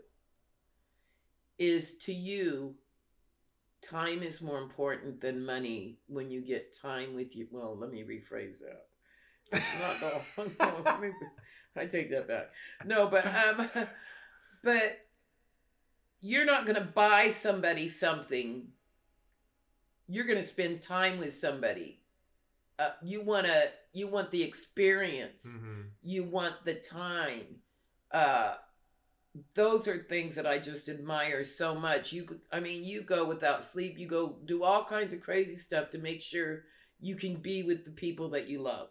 [1.58, 2.76] is to you
[3.80, 8.02] time is more important than money when you get time with you well let me
[8.02, 8.85] rephrase that
[9.52, 10.00] not
[10.38, 11.12] no, no, let me-
[11.76, 12.50] I take that back.
[12.86, 13.68] No, but um,
[14.64, 14.98] but
[16.20, 18.68] you're not gonna buy somebody something.
[20.08, 22.00] You're gonna spend time with somebody.
[22.78, 25.42] Uh, you wanna you want the experience.
[25.44, 27.62] hmm You want the time.
[28.12, 28.54] Uh,
[29.54, 32.12] those are things that I just admire so much.
[32.12, 33.98] You, I mean, you go without sleep.
[33.98, 36.64] You go do all kinds of crazy stuff to make sure
[37.00, 38.88] you can be with the people that you love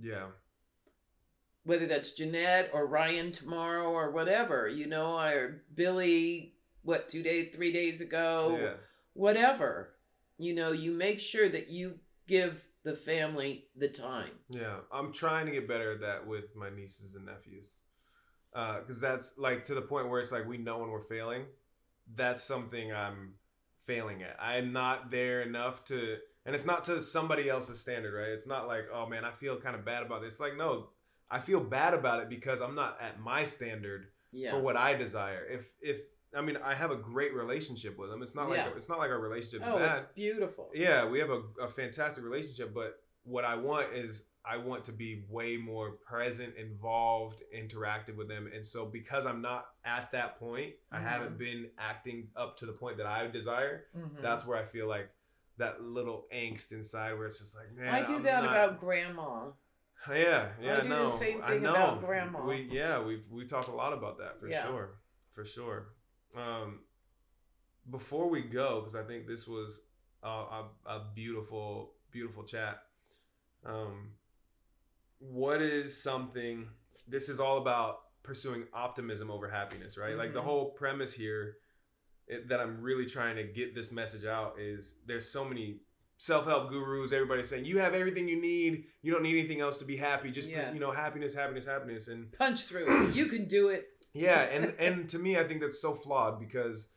[0.00, 0.26] Yeah.
[1.64, 7.54] whether that's Jeanette or Ryan tomorrow or whatever, you know, or Billy, what, two days,
[7.54, 8.74] three days ago, Yeah.
[9.14, 9.94] whatever.
[10.36, 14.32] You know, you make sure that you give the family the time.
[14.50, 17.80] Yeah, I'm trying to get better at that with my nieces and nephews,
[18.52, 21.46] uh, because that's like to the point where it's like we know when we're failing.
[22.14, 23.36] That's something I'm
[23.86, 24.36] failing at.
[24.38, 28.28] I'm not there enough to, and it's not to somebody else's standard, right?
[28.30, 30.34] It's not like, oh man, I feel kind of bad about this.
[30.34, 30.88] It's like, no,
[31.30, 34.50] I feel bad about it because I'm not at my standard Yeah.
[34.52, 35.46] for what I desire.
[35.50, 35.98] If if
[36.36, 38.20] I mean, I have a great relationship with them.
[38.22, 38.66] It's not Yeah.
[38.66, 39.96] like it's not like our relationship Oh, bad.
[39.98, 40.70] it's beautiful.
[40.74, 44.92] Yeah, we have a, a fantastic relationship, but what I want is I want to
[44.92, 48.50] be way more present, involved, interactive with them.
[48.54, 51.02] And so because I'm not at that point, I Mhm.
[51.04, 53.86] haven't been acting up to the point that I desire.
[53.96, 54.20] Mhm.
[54.20, 55.08] That's where I feel like
[55.58, 58.80] that little angst inside where it's just like, man, I do I'm that not- about
[58.80, 59.46] grandma.
[60.10, 61.70] yeah, yeah, I do the no, same I thing know.
[61.74, 62.44] about grandma.
[62.46, 64.64] We yeah, we've we talked a lot about that for Yeah.
[64.66, 64.90] sure,
[65.30, 65.88] for sure.
[66.36, 66.80] Um,
[67.90, 69.80] before we go, because I think this was
[70.22, 72.82] a, a, a beautiful, beautiful chat.
[73.64, 74.10] Um,
[75.18, 76.68] what is something?
[77.06, 80.16] This is all about pursuing optimism over happiness, right?
[80.16, 80.44] Like the Mhm.
[80.44, 81.58] whole premise here
[82.28, 85.80] it, that I'm really trying to get this message out is there's so many
[86.16, 89.84] self-help gurus everybody's saying you have everything you need you don't need anything else to
[89.84, 90.72] be happy just Yeah.
[90.72, 93.14] you know happiness happiness happiness and Punch through it.
[93.14, 93.88] You can do it.
[94.14, 96.88] yeah and and to me i think that's so flawed because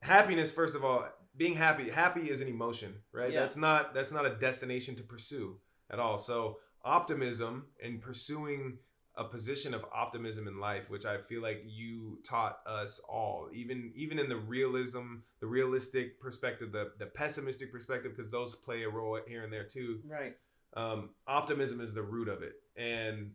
[0.00, 1.04] happiness first of all
[1.36, 3.40] being happy happy is an emotion right Yeah.
[3.40, 5.58] that's not that's not a destination to pursue
[5.90, 8.78] at all so optimism and pursuing
[9.16, 13.92] a position of optimism in life which i feel like you taught us all even
[13.94, 18.88] even in the realism the realistic perspective the the pessimistic perspective because those play a
[18.88, 20.34] role here and there too Right.
[20.74, 23.32] um, optimism is the root of it and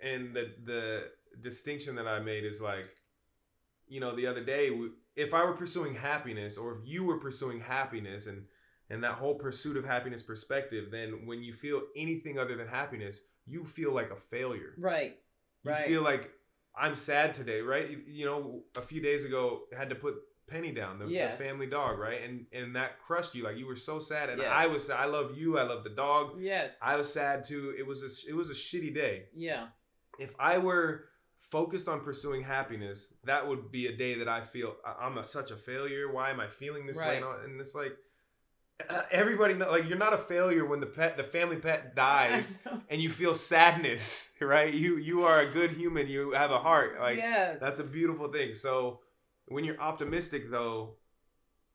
[0.00, 1.04] and the the
[1.40, 2.88] distinction that i made is like
[3.88, 4.70] you know the other day
[5.16, 8.44] if i were pursuing happiness or if you were pursuing happiness and
[8.90, 13.20] and that whole pursuit of happiness perspective then when you feel anything other than happiness
[13.48, 15.16] you feel like a failure Right.
[15.64, 15.86] you Right.
[15.86, 16.30] feel like
[16.76, 20.14] i'm sad today right you, you know a few days ago had to put
[20.46, 23.76] penny down the, the family dog right and and that crushed you like you were
[23.76, 24.50] so sad and Yes.
[24.52, 26.70] i was i love you i love the dog Yes.
[26.80, 27.74] I was sad too.
[27.78, 29.24] It was a it was a shitty day.
[29.34, 29.66] yeah.
[30.18, 31.04] If I were
[31.38, 34.74] focused on pursuing happiness, that would be a day that I feel
[35.04, 36.10] I'm a, such a failure.
[36.12, 37.14] Why am I feeling this way?
[37.16, 37.22] Right.
[37.22, 37.94] All- and it's like
[38.88, 42.58] uh, everybody know, like you're not a failure when the pet the family pet dies
[42.88, 44.72] and you feel sadness, right?
[44.72, 46.06] You you are a good human.
[46.06, 46.98] You have a heart.
[47.00, 47.58] Like yes.
[47.60, 48.54] that's a beautiful thing.
[48.54, 49.00] So
[49.46, 50.96] when you're optimistic though,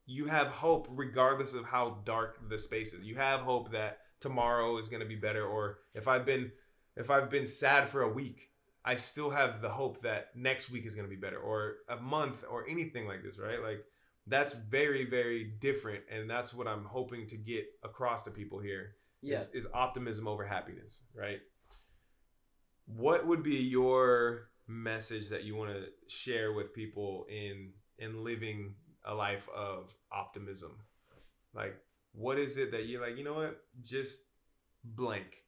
[0.05, 3.03] you have hope regardless of how dark the space is.
[3.03, 6.51] You have hope that tomorrow is going to be better or if I've been
[6.95, 8.49] if I've been sad for a week,
[8.85, 11.97] I still have the hope that next week is going to be better or a
[11.97, 13.61] month or anything like this, right?
[13.61, 13.83] Like
[14.27, 18.95] that's very very different and that's what I'm hoping to get across to people here
[19.23, 19.49] yes.
[19.49, 21.39] is, is optimism over happiness, right?
[22.85, 28.75] What would be your message that you want to share with people in in living
[29.05, 30.77] a life of optimism?
[31.53, 31.75] Like,
[32.13, 34.23] what is it that you're like, you know what, just
[34.83, 35.43] blank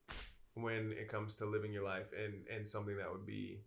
[0.54, 3.60] when it comes to living your life and and something that would be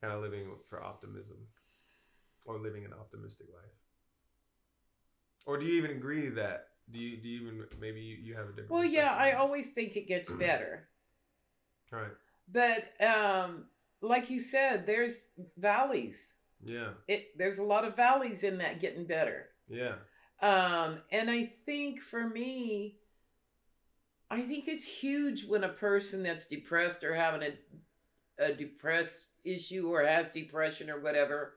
[0.00, 1.38] kind of living for optimism
[2.46, 3.72] or living an optimistic life
[5.46, 8.46] or do you even agree that do you do you even maybe you, you have
[8.46, 9.12] a different well, yeah.
[9.14, 10.88] I always think it gets better,
[11.90, 12.12] right.
[12.52, 13.64] but um,
[14.02, 15.22] like you said, there's
[15.56, 16.32] valleys.
[16.64, 19.48] yeah It there's a lot of valleys in that getting better.
[19.68, 19.94] yeah
[20.40, 22.98] Um, and I think for me,
[24.30, 29.88] I think it's huge when a person that's depressed or having a, a depressed issue
[29.88, 31.54] or has depression or whatever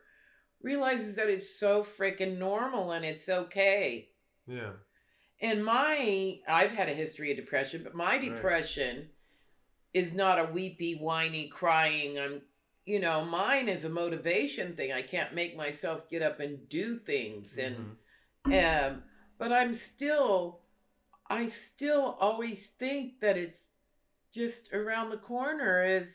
[0.61, 4.09] realizes that it's so freaking normal and it's okay.
[4.47, 4.71] yeah
[5.41, 8.25] And my, I've had a history of depression, but my Right.
[8.25, 9.09] depression
[9.93, 12.19] is not a weepy, whiny, crying.
[12.19, 12.41] I'm,
[12.85, 14.91] you know, mine is a motivation thing.
[14.91, 17.75] I can't make myself get up and do things and
[18.45, 18.89] Mhm.
[18.91, 19.03] um,
[19.37, 20.61] but I'm still,
[21.29, 23.65] I still always think that it's
[24.33, 26.09] just around the corner is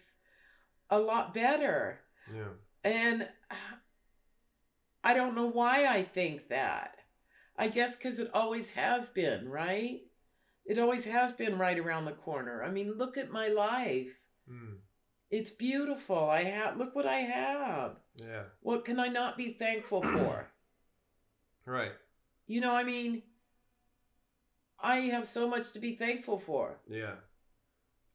[0.90, 2.01] a lot better.
[2.32, 2.49] yeah
[2.84, 3.28] And
[5.05, 6.96] I don't know why I think that.
[7.57, 10.00] I guess because it always has been, right?
[10.66, 12.64] It always has been right around the corner.
[12.64, 14.09] I mean, look at my life.
[14.50, 14.78] Mm.
[15.30, 16.28] It's beautiful.
[16.30, 17.96] I have, look what I have.
[18.16, 20.48] yeah What can I not be thankful for?
[21.66, 21.92] right
[22.46, 23.22] You know, I mean,
[24.80, 26.78] I have so much to be thankful for.
[26.88, 27.14] Yeah.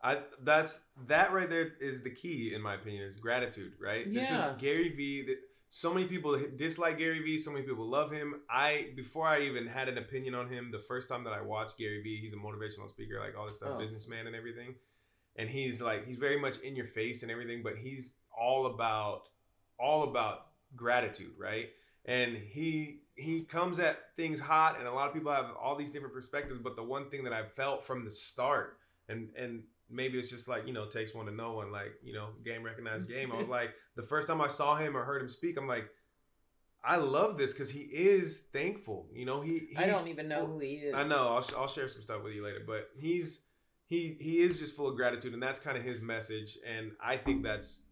[0.01, 4.11] I that's that right there is the key in my opinion is gratitude, right?
[4.13, 4.51] This Yeah.
[4.55, 5.23] is Gary Vee.
[5.27, 5.41] that-
[5.71, 8.41] So many people dislike Gary Vee, so many people love him.
[8.49, 11.77] I before I even had an opinion on him, the first time that I watched
[11.77, 13.77] Gary Vee, he's a motivational speaker, like all this stuff, Oh.
[13.79, 14.75] businessman and everything.
[15.35, 19.29] And he's like he's very much in your face and everything, but he's all about
[19.79, 21.69] all about gratitude, right?
[22.05, 25.91] And he he comes at things hot and a lot of people have all these
[25.91, 30.19] different perspectives, but the one thing that I felt from the start and and maybe
[30.19, 33.07] it's just like you know takes one to know one like you know game recognized
[33.15, 35.67] game i was like the first time i saw him or heard him speak i'm
[35.67, 35.89] like
[36.83, 39.07] I love this because he is thankful.
[39.13, 39.67] You know, he.
[39.77, 40.93] I don't even know who he is.
[40.93, 41.27] I know.
[41.27, 43.43] I'll, I'll share some stuff with you later, but he's
[43.85, 46.57] he he is just full of gratitude, and that's kind of his message.
[46.65, 47.83] And I think that's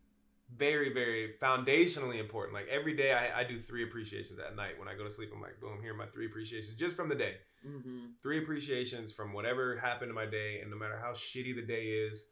[0.55, 2.53] very very foundationally important.
[2.53, 5.31] Like every day, I, I do three appreciations at night when I go to sleep.
[5.35, 7.35] I'm like, boom, here are my three appreciations just from the day.
[7.67, 8.05] Mm-hmm.
[8.21, 11.87] Three appreciations from whatever happened in my day, and no matter how shitty the day
[11.87, 12.25] is,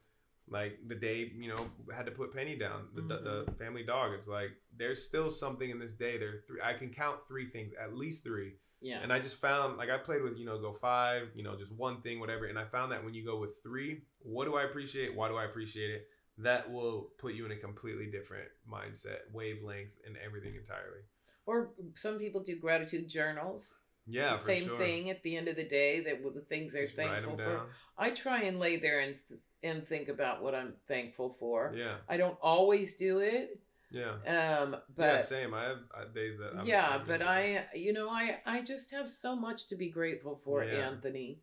[0.48, 3.24] like the day you know had to put Penny down, the, Mhm.
[3.48, 4.14] the family dog.
[4.14, 6.18] It's like there's still something in this day.
[6.18, 8.54] There, three, I can count three things, at least three.
[8.82, 9.00] Yeah.
[9.02, 11.72] And I just found like I played with you know go five, you know just
[11.72, 12.46] one thing, whatever.
[12.46, 15.16] And I found that when you go with three, what do I appreciate?
[15.16, 16.08] Why do I appreciate it?
[16.38, 21.02] That will put you in a completely different mindset, wavelength, and everything entirely.
[21.48, 23.74] or some people do gratitude journals.
[24.08, 24.78] Yeah, same sure.
[24.78, 27.68] thing at the end of the day that with the things they're Just thankful for.
[27.98, 29.16] I try and lay there and
[29.64, 31.74] and think about what I'm thankful for.
[31.76, 33.60] Yeah, I don't always do it,
[33.92, 34.80] yeah, um, yeah.
[34.96, 35.54] but Same.
[35.54, 36.60] I have uh, days that.
[36.60, 40.36] I'm, yeah, but I, you know, I, I just have so much to be grateful
[40.36, 40.90] for, Yeah.
[40.90, 41.40] Anthony.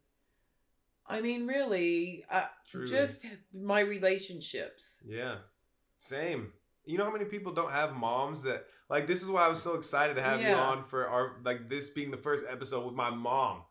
[1.07, 2.89] I mean, really, uh, Truly.
[2.89, 5.01] just my relationships.
[5.05, 5.37] Yeah.
[5.99, 6.53] Same.
[6.85, 9.63] You know how many people don't have moms that like this is why I was
[9.63, 12.95] so excited to have you on for our like this being the first episode with
[12.95, 13.63] my mom.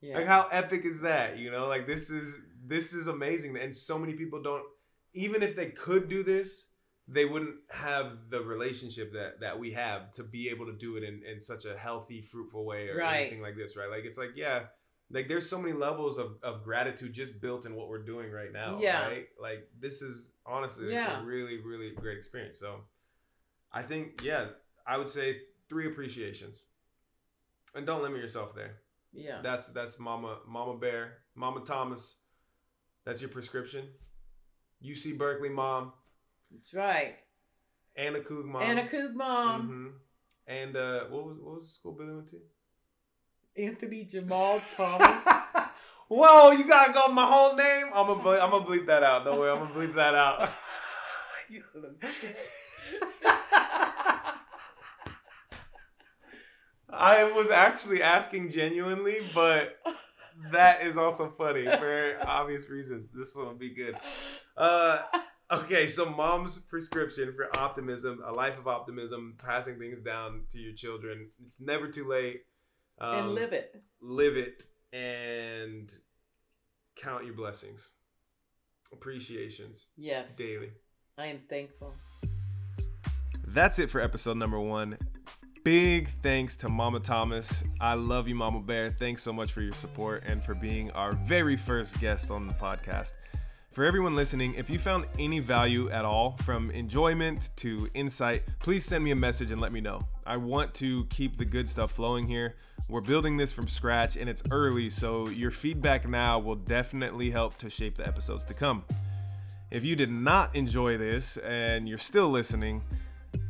[0.00, 0.16] Yeah.
[0.18, 1.38] Like how epic is that?
[1.38, 2.36] You know, like this is
[2.66, 4.62] this is amazing and so many people don't
[5.14, 6.68] even if they could do this,
[7.08, 11.02] they wouldn't have the relationship that that we have to be able to do it
[11.04, 13.20] in in such a healthy, fruitful way or Right.
[13.22, 13.90] anything like this, right?
[13.90, 14.64] Like it's like yeah,
[15.12, 18.52] like there's so many levels of, of gratitude just built in what we're doing right
[18.52, 19.06] now Yeah.
[19.06, 21.20] right like this is honestly Yeah.
[21.20, 22.80] a really really great experience so
[23.72, 24.46] i think yeah
[24.86, 25.26] i would say
[25.68, 26.64] three appreciations
[27.74, 28.76] and don't limit yourself there
[29.12, 29.40] yeah.
[29.42, 32.18] that's that's mama mama bear mama thomas
[33.04, 33.84] that's your prescription
[34.84, 35.92] uc berkeley mom
[36.50, 37.14] That's right.
[37.96, 39.92] anna Coog mom Anna Coog mom, Mhm.
[40.58, 42.40] and uh what was what was the school billy went to
[43.56, 45.22] Anthony Jamal Thomas.
[46.08, 47.86] Whoa, you gotta go my whole name.
[47.94, 49.24] I'm gonna ble- I'm gonna bleep that out.
[49.24, 50.50] Don't worry, I'm gonna bleep that out.
[56.90, 59.78] I was actually asking genuinely, but
[60.50, 63.08] that is also funny for obvious reasons.
[63.14, 63.96] This one will be good.
[64.56, 65.02] Uh,
[65.50, 70.74] okay, so mom's prescription for optimism, a life of optimism, passing things down to your
[70.74, 71.30] children.
[71.46, 72.42] It's never too late.
[73.02, 73.82] Um, and live it.
[74.00, 75.90] live it and
[76.96, 77.90] count your blessings
[78.92, 80.36] appreciations Yes.
[80.36, 80.70] daily
[81.18, 81.94] I am thankful.
[83.48, 84.96] that's it for episode number one
[85.64, 89.72] big thanks to mama thomas i love you mama bear thanks so much for your
[89.72, 93.12] support and for being our very first guest on the podcast
[93.72, 98.84] for everyone listening, if you found any value at all from enjoyment to insight, please
[98.84, 100.06] send me a message and let me know.
[100.26, 102.56] I want to keep the good stuff flowing here.
[102.88, 107.56] We're building this from scratch and it's early, so your feedback now will definitely help
[107.58, 108.84] to shape the episodes to come.
[109.70, 112.82] If you did not enjoy this and you're still listening,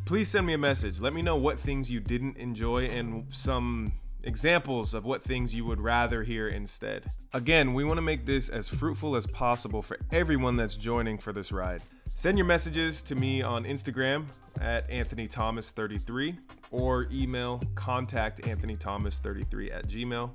[0.04, 1.00] please send me a message.
[1.00, 5.64] Let me know what things you didn't enjoy and some examples of what things you
[5.64, 7.10] would rather hear instead.
[7.32, 11.32] Again, we want to make this as fruitful as possible for everyone that's joining for
[11.32, 11.82] this ride.
[12.14, 14.26] Send your messages to me on Instagram
[14.60, 16.38] at Anthony Thomas 33
[16.72, 20.30] or email contact Anthony Thomas 33 at gmail.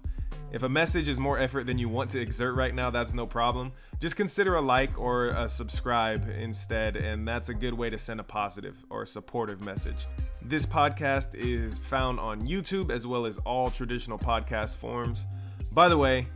[0.50, 3.28] If a message is more effort than you want to exert right now, that's no
[3.28, 3.74] problem.
[4.00, 8.22] Just consider a like or a subscribe instead, and that's a good way to send
[8.22, 10.08] a positive or supportive message.
[10.42, 15.26] This podcast is found on YouTube as well as all traditional podcast forms.
[15.74, 16.28] By the way,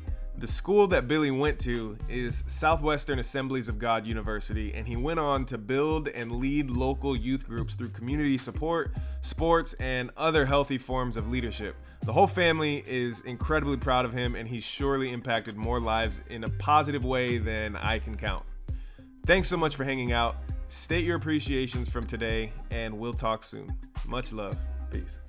[0.42, 5.20] the school that Billy went to is Southwestern Assemblies of God University, and he went
[5.20, 10.80] on to build and lead local youth groups through community support, sports, and other healthy
[10.80, 11.76] forms of leadership.
[12.04, 16.44] The whole family is incredibly proud of him, and he's surely impacted more lives in
[16.44, 18.44] a positive way than I can count.
[19.28, 20.38] Thanks so much for hanging out.
[20.70, 23.78] State your appreciations from today, and we'll talk soon.
[24.08, 24.58] Much love.
[24.90, 25.20] Peace.